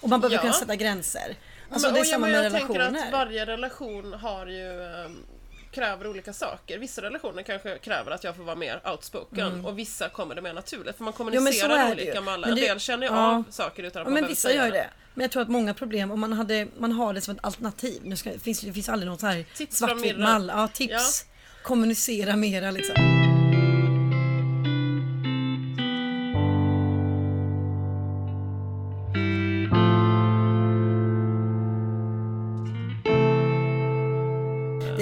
[0.00, 0.40] Och man behöver Ja.
[0.40, 1.36] kunna sätta gränser.
[1.70, 2.84] Alltså men, det är ja, samma med jag relationer.
[2.84, 5.16] tänker att varje relation har ju ehm,
[5.76, 6.78] kräver olika saker.
[6.78, 10.52] Vissa relationer kanske kräver att jag får vara mer outspoken och vissa kommer det mer
[10.52, 10.96] naturligt.
[10.96, 11.16] För man Mm.
[11.16, 11.92] kommunicerar ju.
[11.92, 12.46] olika med alla.
[12.48, 13.36] En del känner ju ja.
[13.36, 14.90] av saker utan att Ja, man men vissa säga gör det.
[15.14, 18.00] Men jag tror att många problem, om man, hade, man har det som ett alternativ.
[18.04, 20.52] Nu ska, det, finns, det finns aldrig något så här svartvitt mall.
[20.54, 21.24] Ja, tips.
[21.62, 22.94] Kommunicera mera liksom.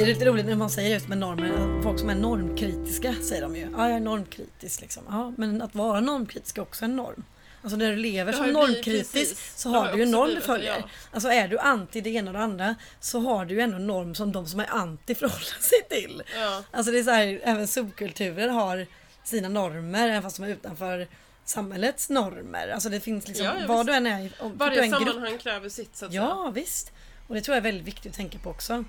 [0.05, 1.83] Är lite roligt när man säger just med normer.
[1.83, 3.69] Folk som är normkritiska säger de ju.
[3.77, 5.03] Ja, jag är normkritisk liksom.
[5.09, 7.25] Ja, men att vara normkritisk är också en norm.
[7.63, 10.77] Alltså när du lever Det som normkritisk så Det har du ju norm du följer.
[10.79, 10.89] ja.
[11.13, 13.87] Alltså är du anti det ena och det andra så har du ju ändå en
[13.87, 16.23] norm som de som är anti förhåller sig till.
[16.41, 16.63] Ja.
[16.71, 18.87] Alltså det är så här, även subkulturer har
[19.25, 21.09] sina normer även fast de är utanför
[21.45, 22.69] samhällets normer.
[22.69, 23.87] Alltså det finns liksom, Ja, vad visst.
[23.87, 26.23] du än är, om du Varje en grupp sammanhang kräver sitt så att säga.
[26.23, 26.93] Ja, visst.
[27.29, 28.85] Och det tror jag är väldigt viktigt att tänka på också.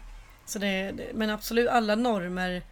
[0.46, 2.64] Så det, det, men absolut, alla normer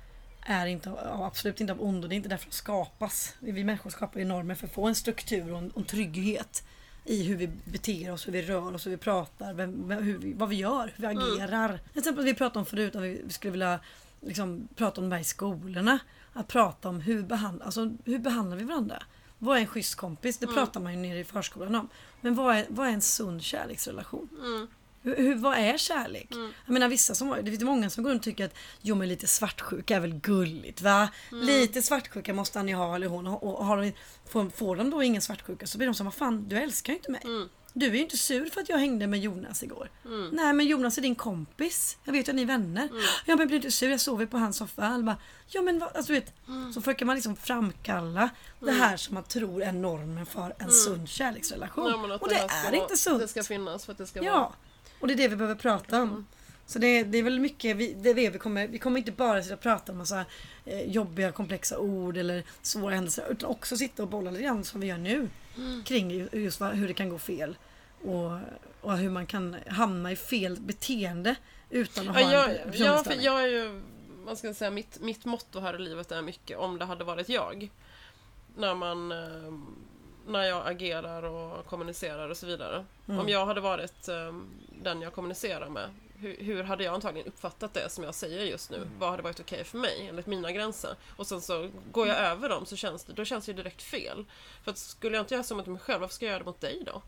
[0.42, 2.08] är inte, absolut inte av ondo.
[2.08, 3.36] Det är inte därför de skapas.
[3.40, 6.64] Vi människor skapar ju normer för att få en struktur och en, och en trygghet
[7.06, 10.34] i hur vi beter oss, hur vi rör oss, hur vi pratar, vem, hur vi,
[10.34, 11.80] vad vi gör, hur vi agerar.
[11.92, 13.80] Till exempel vi pratade om förut, att vi skulle vilja
[14.22, 16.00] liksom, prata om det här i skolorna.
[16.34, 19.04] Att prata om hur, behand, alltså, hur behandlar vi varandra?
[19.38, 20.38] Vad är en schysst kompis?
[20.38, 21.90] Det pratar man ju nere i förskolan om.
[22.22, 24.30] Men vad är, vad är en sund kärleksrelation?
[24.40, 24.68] Mm.
[25.04, 26.32] Hur, hur, vad är kärlek?
[26.32, 26.54] Mm.
[26.66, 29.08] Jag menar vissa som, det finns många som går runt och tycker att jo men
[29.08, 31.10] lite svartsjuka är väl gulligt va?
[31.32, 31.46] Mm.
[31.46, 33.94] Lite svartsjuka måste han ju ha eller hon och har de,
[34.30, 36.98] får, får de då ingen svartsjuka så blir de som vad fan du älskar ju
[36.98, 37.22] inte mig.
[37.24, 37.50] Mm.
[37.76, 39.90] Du är ju inte sur för att jag hängde med Jonas igår.
[40.06, 40.30] Mm.
[40.30, 41.98] Nej men Jonas är din kompis.
[42.04, 42.90] Jag vet att ni är vänner.
[43.26, 45.00] Ja men blir inte sur, jag sover på hans soffa.
[45.00, 46.74] Bara, ja men vad, alltså, du vet, Mm.
[46.74, 48.30] så försöker man liksom framkalla
[48.60, 51.94] det här som man tror är normen för en sund kärleksrelation.
[51.94, 52.10] Mm.
[52.10, 53.20] Ja, och det, ska är inte sunt.
[53.20, 54.50] Det ska finnas för att det ska vara...
[55.04, 56.10] Och det är det vi behöver prata om.
[56.10, 56.26] Mm.
[56.66, 59.54] Så det, det är väl mycket, vi, det vi kommer, vi kommer inte bara sitta
[59.56, 60.26] och prata om massa
[60.66, 64.82] eh, jobbiga komplexa ord eller svåra händelser utan också sitta och bolla lite grann som
[64.82, 65.84] vi gör nu Mm.
[65.84, 67.58] kring ju- just vad, hur det kan gå fel
[68.04, 68.32] och,
[68.82, 71.36] och hur man kan hamna i fel beteende
[71.70, 73.82] utan att Ja, ha jag, en ja, för jag är ju,
[74.26, 77.30] vad ska säga, mitt, mitt motto här i livet är mycket om det hade varit
[77.30, 77.70] jag.
[78.58, 79.18] När man, eh,
[80.28, 82.86] när jag agerar och kommunicerar och så vidare.
[83.08, 83.20] Mm.
[83.20, 84.34] Om jag hade varit eh,
[84.84, 88.70] den jag kommunicerar med, hur, hur hade jag antagligen uppfattat det som jag säger just
[88.70, 88.88] nu?
[89.00, 90.96] Vad hade varit okej för mig enligt mina gränser?
[91.16, 94.26] Och sen så går jag över dem så känns det, då känns det direkt fel.
[94.64, 96.46] För att skulle jag inte göra så mot mig själv, varför ska jag göra det
[96.46, 97.02] mot dig då?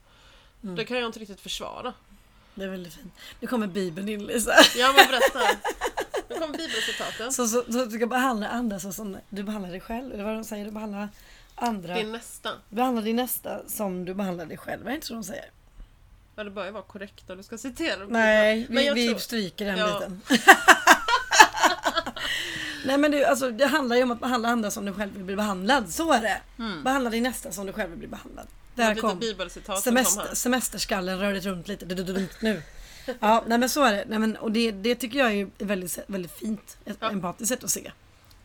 [0.64, 0.76] Mm.
[0.76, 1.94] Det kan jag inte riktigt försvara.
[2.56, 3.14] Det är väldigt fint.
[3.40, 4.54] Nu kommer Bibeln in Lisa.
[4.76, 5.40] Ja men berätta.
[6.30, 7.34] Nu kommer bibelcitaten.
[7.34, 10.14] Så, så, så du ska behandla andra så som du behandlar dig själv.
[10.14, 11.10] Eller vad de säger, du behandlar
[11.56, 11.96] andra.
[11.96, 12.50] Din nästa.
[12.70, 14.86] Behandla din nästa som du behandlar dig själv.
[14.86, 15.46] Är det inte så de säger?
[16.36, 18.08] Ja, det bör ju vara korrekt och du ska citera dem.
[18.10, 20.00] Nej, Men vi, tror- stryker den Ja.
[20.00, 20.22] biten.
[22.86, 25.24] Nej men du, alltså, det handlar ju om att behandla andra som du själv vill
[25.24, 25.94] bli behandlad.
[25.94, 26.42] Så är det.
[26.60, 26.84] Mm.
[26.84, 28.48] Behandla din nästa som du själv vill bli behandlad.
[28.76, 29.20] Det Där kom
[29.66, 30.36] kom semester, här.
[30.36, 31.86] semesterskallen rörde runt lite.
[31.86, 32.62] Du, du, du, du, nu.
[33.20, 34.04] Ja, nej men så är det.
[34.08, 36.78] Nej, men, och det, det tycker jag är väldigt, väldigt fint.
[36.86, 37.10] Ett Ja.
[37.12, 37.92] empatiskt sätt att se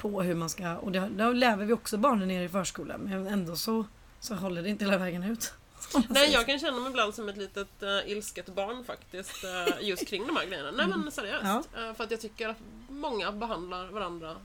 [0.00, 0.76] på hur man ska.
[0.76, 3.00] Och det, då lär vi också barnen nere i förskolan.
[3.00, 3.84] Men ändå så,
[4.20, 5.52] så håller det inte hela vägen ut.
[6.08, 9.44] Nej, jag kan känna mig ibland som ett litet uh, ilsket barn faktiskt.
[9.44, 10.70] eh, just kring de här grejerna.
[10.70, 11.44] Nej men seriöst.
[11.44, 11.88] Ja.
[11.88, 12.56] Eh, för att jag tycker att
[12.88, 14.36] många behandlar varandra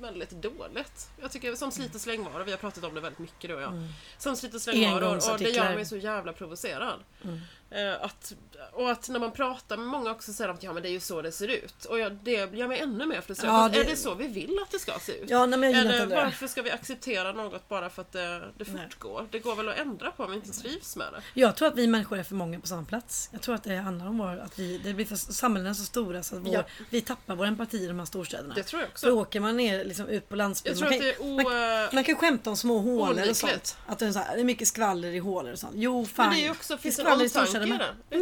[0.00, 1.10] väldigt dåligt.
[1.20, 3.62] Jag tycker som slit och slängvaror, vi har pratat om det väldigt mycket du och
[3.62, 3.72] jag.
[3.72, 3.88] Mm.
[4.18, 7.00] Som slit och slängvaror och det gör mig så jävla provocerad.
[7.22, 7.40] Mm.
[7.76, 8.32] Eh, att,
[8.72, 11.00] och att när man pratar med många också säger att ja men det är ju
[11.00, 11.84] så det ser ut.
[11.84, 13.54] Och jag, det gör mig ännu mer frustrerad.
[13.54, 15.30] Ja, det- Är det så vi vill att det ska se ut?
[15.30, 16.22] Ja, nej, men jag Eller inte det.
[16.24, 18.82] varför ska vi acceptera något bara för att det, det Nej.
[18.84, 19.28] fortgår?
[19.30, 21.40] Det går väl att ändra på om vi inte trivs med det?
[21.40, 23.28] Jag tror att vi människor är för många på samma plats.
[23.32, 25.84] Jag tror att det handlar om vår, att vi, det blir för, samhällena är så
[25.84, 26.62] stora så att vår, Ja.
[26.90, 28.54] vi tappar vår empati i de här storstäderna.
[28.54, 29.10] Det tror jag För också.
[29.20, 30.80] åker man ner liksom, ut på landsbygden.
[30.80, 31.90] Man kan, det o...
[31.94, 33.76] man kan skämta om små hålor och sånt.
[33.86, 35.72] Att det är, så här, det är mycket skvaller i hålor och sånt.
[35.76, 36.26] Jo, fan.
[36.26, 37.80] Men det är ju också, finns en skvaller i omtanke i med.
[37.80, 37.94] det.
[38.10, 38.20] Men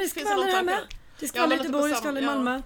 [0.55, 0.81] här med.
[1.19, 2.63] Det är skvaller i på Göteborg, det är skvaller i Malmö.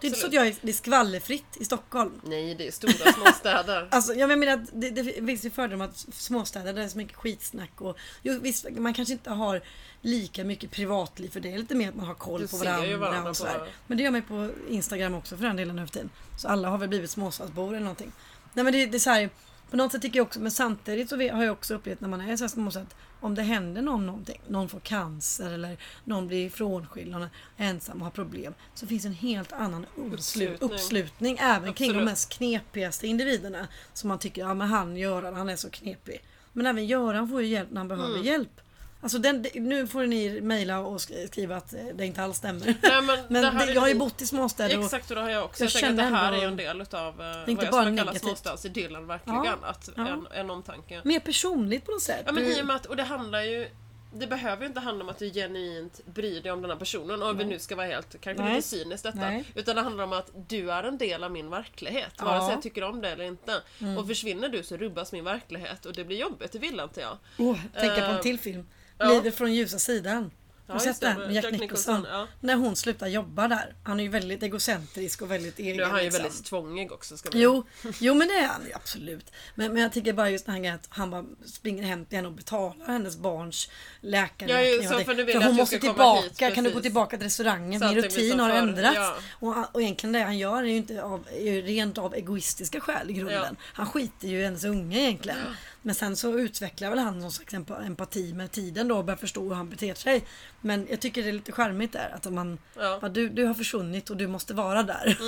[0.00, 2.20] Det är inte så att jag är, det är skvallerfritt i Stockholm.
[2.24, 3.88] Nej, det är stora småstäder.
[3.90, 7.16] Alltså, jag menar att det, det finns ju fördomar att småstäder där är så mycket
[7.16, 9.60] skitsnack och jo, visst, man kanske inte har
[10.00, 12.96] lika mycket privatliv för det är lite mer att man har koll Du på varandra,
[12.96, 13.68] varandra och på- sådär.
[13.86, 16.10] Men det gör man ju på Instagram också för den delen nu för tiden.
[16.38, 18.12] Så alla har väl blivit småstadsbor eller någonting.
[18.52, 19.30] Nej men det, det är så här,
[19.72, 22.20] på något sätt tycker jag också, men samtidigt så har jag också upplevt när man
[22.20, 26.26] är så här småstad att om det händer någon någonting, någon får cancer eller någon
[26.28, 30.70] blir frånskild, någon är ensam och har problem, så finns en helt annan uppslu- Uppslutning.
[30.70, 32.04] uppslutning även kring de Absolut.
[32.10, 33.66] mest knepigaste individerna.
[33.92, 36.22] Som man tycker, ja men han Göran, han är så knepig.
[36.52, 38.26] Men även Göran får ju hjälp när han behöver Mm.
[38.26, 38.60] hjälp.
[39.02, 42.66] Alltså den, nu får ni mejla och sk- skriva att eh, det inte alls stämmer.
[42.82, 45.30] Nej, men Men det jag har ju bott i småstäder och Exakt, och det har
[45.30, 45.64] jag också.
[45.64, 47.96] jag Jag, tänker att det här är en del utav eh, vad jag inte skulle
[47.96, 49.44] kalla småstadsidyllen verkligen.
[49.44, 50.08] Ja, Att ja.
[50.08, 51.00] En, en omtanke.
[51.04, 52.22] mer personligt på något sätt.
[52.26, 53.68] Ja men i och med att, och det handlar ju
[54.14, 57.22] det behöver ju inte handla om att du genuint bryr dig om den här personen,
[57.22, 58.54] om vi nu ska vara helt, kanske Nej.
[58.56, 59.18] lite cyniskt detta.
[59.18, 59.44] Nej.
[59.54, 62.24] Utan det handlar om att du är en del av min verklighet, Ja.
[62.24, 63.62] vare sig jag tycker om det eller inte.
[63.80, 63.98] Mm.
[63.98, 67.16] Och försvinner du så rubbas min verklighet och det blir jobbigt, det vill inte jag.
[67.38, 68.66] Åh, tänka på en Eh, till film.
[68.98, 69.06] Ja.
[69.08, 70.30] Livet från ljusa sidan.
[70.66, 72.06] Har du sett den med Jack, Jack Nicholson?
[72.10, 72.26] Ja.
[72.40, 73.74] När hon slutar jobba där.
[73.84, 75.76] Han är ju väldigt egocentrisk och väldigt egen.
[75.76, 76.22] Nu är han ju liksom.
[76.22, 77.16] väldigt tvångig också.
[77.16, 77.64] Ska man- Jo,
[78.00, 79.32] jo men det är han ju absolut.
[79.54, 82.16] Men, men jag tycker bara just den här grejen att han bara springer hem till
[82.16, 83.70] henne och betalar hennes barns
[84.00, 84.82] läkarräkning.
[84.82, 87.80] Ja, så, för för hon måste tillbaka, hit, kan du gå tillbaka till restaurangen?
[87.80, 88.96] Så Min rutin har ändrats.
[88.96, 89.16] ja.
[89.40, 92.80] Och, och egentligen det han gör är ju inte av, är ju rent av egoistiska
[92.80, 93.56] skäl i grunden.
[93.60, 93.66] Ja.
[93.72, 95.38] Han skiter ju i hennes unge egentligen.
[95.82, 99.16] Men sen så utvecklar väl han någon slags emp- empati med tiden då och börjar
[99.18, 100.24] förstå hur han beter sig.
[100.60, 102.98] Men jag tycker det är lite charmigt där att man, Ja.
[103.00, 105.18] bara, du, du har försvunnit och du måste vara där.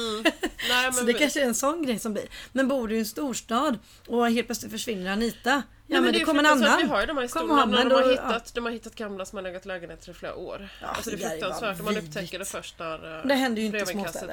[0.69, 2.25] Nej, Så men det kanske är en sån grej som blir.
[2.53, 3.79] Men bor du i en storstad
[4.09, 5.51] och helt plötsligt försvinner Anita.
[5.51, 6.79] Ja Nej, men, det det kommer en annan.
[6.83, 9.25] Vi har ju de här historierna men de, har då- hittat, de har hittat gamla
[9.25, 10.69] som har legat i lägenheter i flera år.
[10.83, 11.85] Ja, alltså det är det fruktansvärt.
[11.85, 13.79] Man upptäcker det först när eh, Det händer ju inte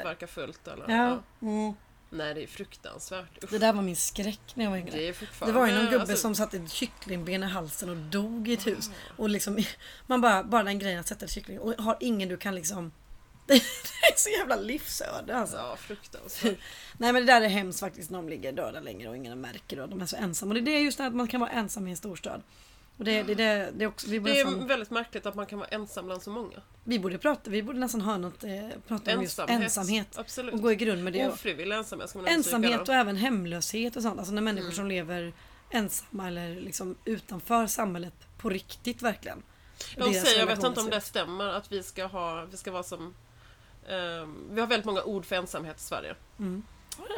[0.03, 0.67] verkar fullt.
[0.67, 1.19] Eller, Ja.
[1.41, 1.73] Mm.
[2.13, 3.43] Nej, det är fruktansvärt.
[3.43, 4.91] Usch, Det där var min skräck när jag var yngre.
[4.91, 8.47] det Det var ju någon gubbe alltså, som satte ett kycklingben i halsen och dog
[8.47, 8.89] i ett hus.
[9.17, 9.63] Och liksom,
[10.07, 12.91] man bara, bara den grejen att sätta ett kyckling och har ingen du kan liksom
[13.47, 15.57] Det är så jävla livsöde alltså.
[15.57, 16.57] Ja, fruktansvärt.
[16.97, 19.77] Nej men det där är hemskt faktiskt när de ligger döda längre och ingen märker
[19.77, 19.85] då.
[19.87, 20.55] De är så ensamma.
[20.55, 22.41] Och det är just det att man kan vara ensam i en storstad.
[22.97, 25.35] Och det, det, det, det är också, vi borde, Det är nästan, väldigt märkligt att
[25.35, 26.61] man kan vara ensam bland så många.
[26.83, 30.17] vi borde prata, vi borde nästan ha något, eh, prata om just ensamhet.
[30.17, 30.53] Absolut.
[30.53, 31.27] Och gå i grund med det.
[31.27, 34.19] Ofrivillig ensamhet ska man Ensamhet och även hemlöshet och sånt.
[34.19, 34.75] Alltså när människor Mm.
[34.75, 35.33] som lever
[35.69, 39.43] ensamma eller liksom utanför samhället på riktigt verkligen.
[39.97, 42.83] De säger, jag vet inte om det stämmer, att vi ska ha, vi ska vara
[42.83, 43.13] som...
[43.89, 46.15] ehm, vi har väldigt många ord för ensamhet i Sverige.
[46.39, 46.63] Mm.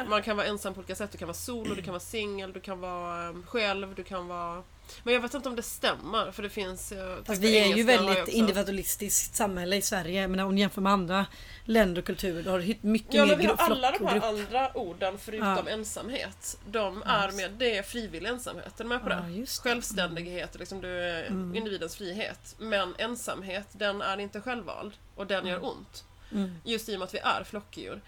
[0.08, 1.12] Man kan vara ensam på olika sätt.
[1.12, 4.28] Du kan vara solo, du kan vara singel, du kan vara um, själv, du kan
[4.28, 4.64] vara...
[5.04, 6.92] Men jag vet inte om det stämmer, för det finns...
[6.92, 10.28] eh, Fast vi är ju väldigt individualistiskt samhälle i Sverige.
[10.28, 11.26] Men om du jämför med andra
[11.66, 15.18] länder och kulturer, då har du mycket Ja mer grupp, alla de här andra orden
[15.18, 15.70] förutom Ja.
[15.70, 16.58] ensamhet.
[16.66, 18.80] De är med, det är frivillig ensamhet.
[18.80, 19.40] Är du med på Ja, det?
[19.42, 19.50] det.
[19.50, 21.56] Självständighet, liksom du är Mm.
[21.56, 22.56] individens frihet.
[22.60, 24.94] Men ensamhet, den är inte självvald.
[25.16, 26.04] Och den gör ont.
[26.32, 26.56] Mm.
[26.64, 28.02] Just i och med att vi är flockdjur.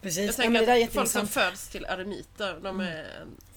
[0.00, 1.30] Jag Precis, ja, men tänker är att folk som jätteintressant.
[1.52, 3.06] föds till eremiter, de är,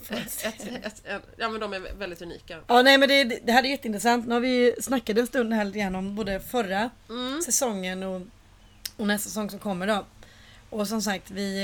[0.04, 2.60] Föds ett, ett, ett, ett, ja, men de är väldigt unika.
[2.68, 4.28] Ja nej men det, det här är jätteintressant.
[4.28, 7.42] Nu har vi snackat en stund här lite grann om både förra Mm.
[7.42, 8.22] säsongen och,
[8.98, 10.06] och nästa säsong som kommer då.
[10.72, 11.60] Och som sagt vi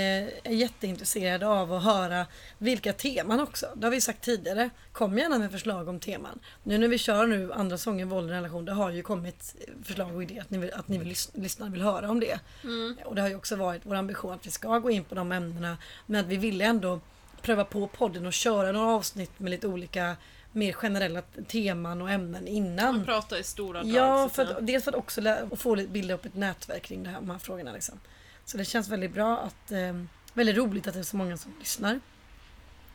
[0.46, 2.26] är jätteintresserade av att höra
[2.58, 3.66] vilka teman också.
[3.76, 4.70] Det har vi sagt tidigare.
[4.92, 6.40] Kom gärna med förslag om teman.
[6.64, 8.66] Nu när vi kör nu andra säsongen våld och relation.
[8.66, 11.70] Det har ju kommit förslag och idéer att ni vill, att ni vill lys- lyssnare
[11.70, 12.40] vill höra om det.
[12.64, 12.98] Mm.
[13.06, 15.32] Och det har ju också varit vår ambition att vi ska gå in på de
[15.32, 15.78] ämnena.
[16.06, 17.00] Men att vi ville ändå
[17.42, 20.16] pröva på podden och köra några avsnitt med lite olika
[20.52, 22.96] mer generella teman och ämnen innan.
[22.96, 23.94] Man pratar i stora drag.
[23.96, 25.22] Ja, för att, dels för att också
[25.56, 27.72] få lite- bilda upp ett nätverk kring det här, de här frågorna.
[27.72, 28.00] Liksom.
[28.48, 29.94] Så det känns väldigt bra att eh,
[30.34, 32.00] väldigt roligt att det är så många som lyssnar.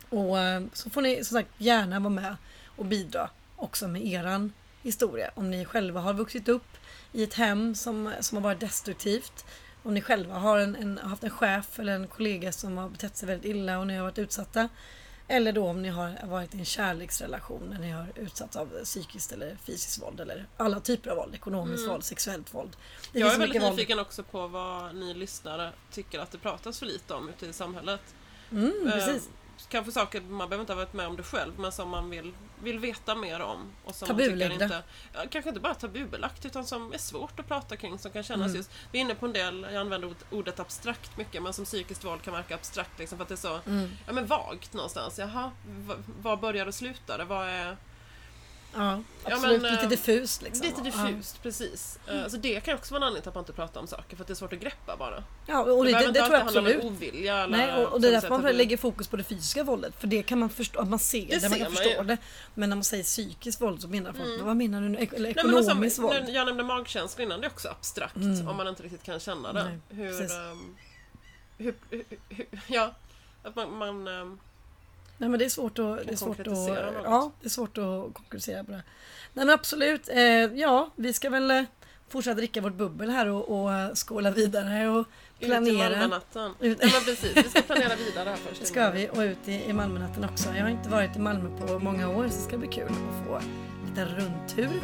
[0.09, 2.37] Och eh, så får ni som sagt gärna vara med
[2.77, 5.31] och bidra också med eran historia.
[5.35, 6.77] Om ni själva har vuxit upp
[7.13, 9.45] i ett hem som, som har varit destruktivt.
[9.83, 13.17] Om ni själva har en, en, haft en chef eller en kollega som har betett
[13.17, 14.69] sig väldigt illa och ni har varit utsatta.
[15.33, 19.33] Eller då om ni har varit i en kärleksrelation när ni har utsatts av psykiskt
[19.33, 21.35] eller fysiskt våld eller alla typer av våld.
[21.35, 21.91] Ekonomiskt Mm.
[21.91, 22.77] våld, sexuellt våld.
[23.13, 23.75] Det Jag är väldigt mycket våld.
[23.77, 27.53] nyfiken också på vad ni lyssnare tycker att det pratas för lite om ute i
[27.53, 28.01] samhället.
[28.51, 29.29] Mm, precis.
[29.73, 32.33] Kanske saker man behöver inte ha varit med om det själv men som man vill,
[32.63, 33.73] vill veta mer om.
[33.85, 34.65] Och som man Tabulagda.
[34.65, 34.83] inte,
[35.31, 38.57] kanske inte bara tabubelagt utan som är svårt att prata kring som kan kännas Mm.
[38.57, 41.65] just Vi är inne på en del, jag använder ord- ordet abstrakt mycket men som
[41.65, 43.91] psykiskt våld kan verka abstrakt liksom för att det är så Mm.
[44.07, 45.19] ja, men vagt någonstans.
[45.19, 45.51] Jaha,
[46.23, 47.25] var börjar och slutar det?
[47.25, 47.77] Vad är...
[48.75, 49.63] Ja, Ja, absolut.
[49.63, 50.67] men, lite eh, diffust liksom.
[50.67, 51.99] Lite diffust, precis.
[52.07, 54.17] Eh, Så det kan också vara en anledning till att man inte pratar om saker
[54.17, 55.25] för att det är svårt att greppa bara.
[55.47, 56.85] Ja, och det, det, det tror jag absolut.
[56.85, 59.95] ovilja eller Nej, och, och det är därför man lägger fokus på det fysiska våldet.
[60.01, 62.05] För det kan man förstå, man ser Det man ser kan man förstå ju.
[62.05, 62.17] det.
[62.55, 64.47] Men när man säger psykiskt våld så menar folk, Mm.
[64.47, 64.99] vad menar du nu?
[64.99, 66.29] Ek- Eller Nej, men alltså, ekonomiskt våld?
[66.29, 68.49] Jag nämnde magkänsla innan, det är också abstrakt Mm.
[68.49, 69.65] om man inte riktigt kan känna det.
[69.65, 70.77] Nej, hur, ehm,
[71.59, 72.95] hur, hur, hur, ja,
[73.43, 74.39] att man, man ehm,
[75.23, 76.07] Nej men det är svårt att...
[76.07, 76.69] Det är svårt att något.
[77.05, 78.83] ja, det är svårt att konkretisera på det.
[79.33, 80.09] Nej men absolut.
[80.09, 80.21] Eh,
[80.55, 81.63] ja, vi ska väl eh,
[82.09, 85.07] fortsätta dricka vårt bubbel här och, och eh, skåla vidare och ut
[85.41, 85.89] i planera.
[85.99, 86.51] Malmönatten.
[86.61, 88.61] Ut- Ja men precis, vi ska planera vidare här först.
[88.61, 90.49] Det ska vi och ut i, i Malmönatten också.
[90.55, 93.27] Jag har inte varit i Malmö på många år så det ska bli kul att
[93.27, 93.41] få
[93.89, 94.81] lite rundtur.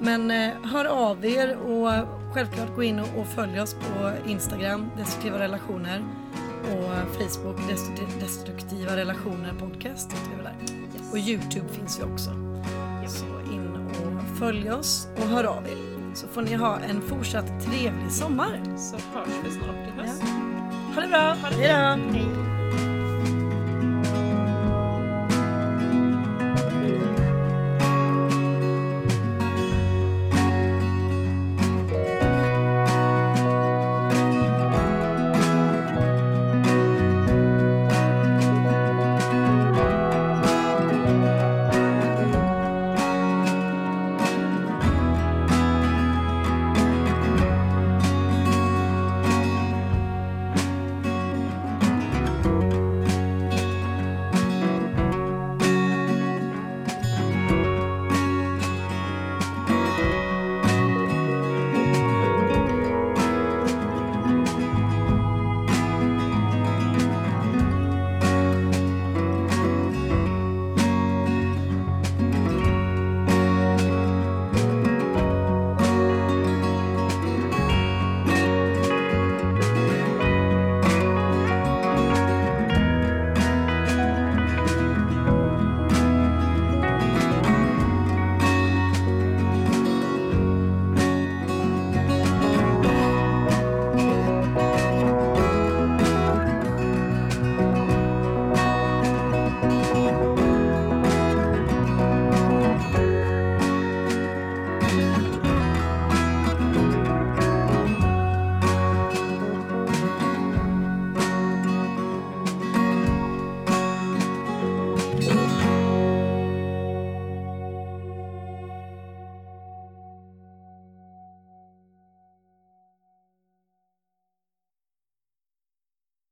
[0.00, 1.90] Men eh, hör av er och
[2.34, 6.04] självklart gå in och, och följ oss på Instagram, Destruktiva relationer
[6.64, 10.12] och Facebook, Destru- Destruktiva relationer podcast.
[10.12, 10.54] heter vi där.
[11.12, 12.30] Och Youtube finns vi också.
[13.08, 15.76] Så in och följ oss och hör av er.
[16.14, 18.60] Så får ni ha en fortsatt trevlig sommar.
[18.76, 20.22] Så hörs vi snart i höst.
[20.94, 21.36] Ha det bra!
[21.42, 22.12] Ha det då!
[22.18, 22.99] Hej.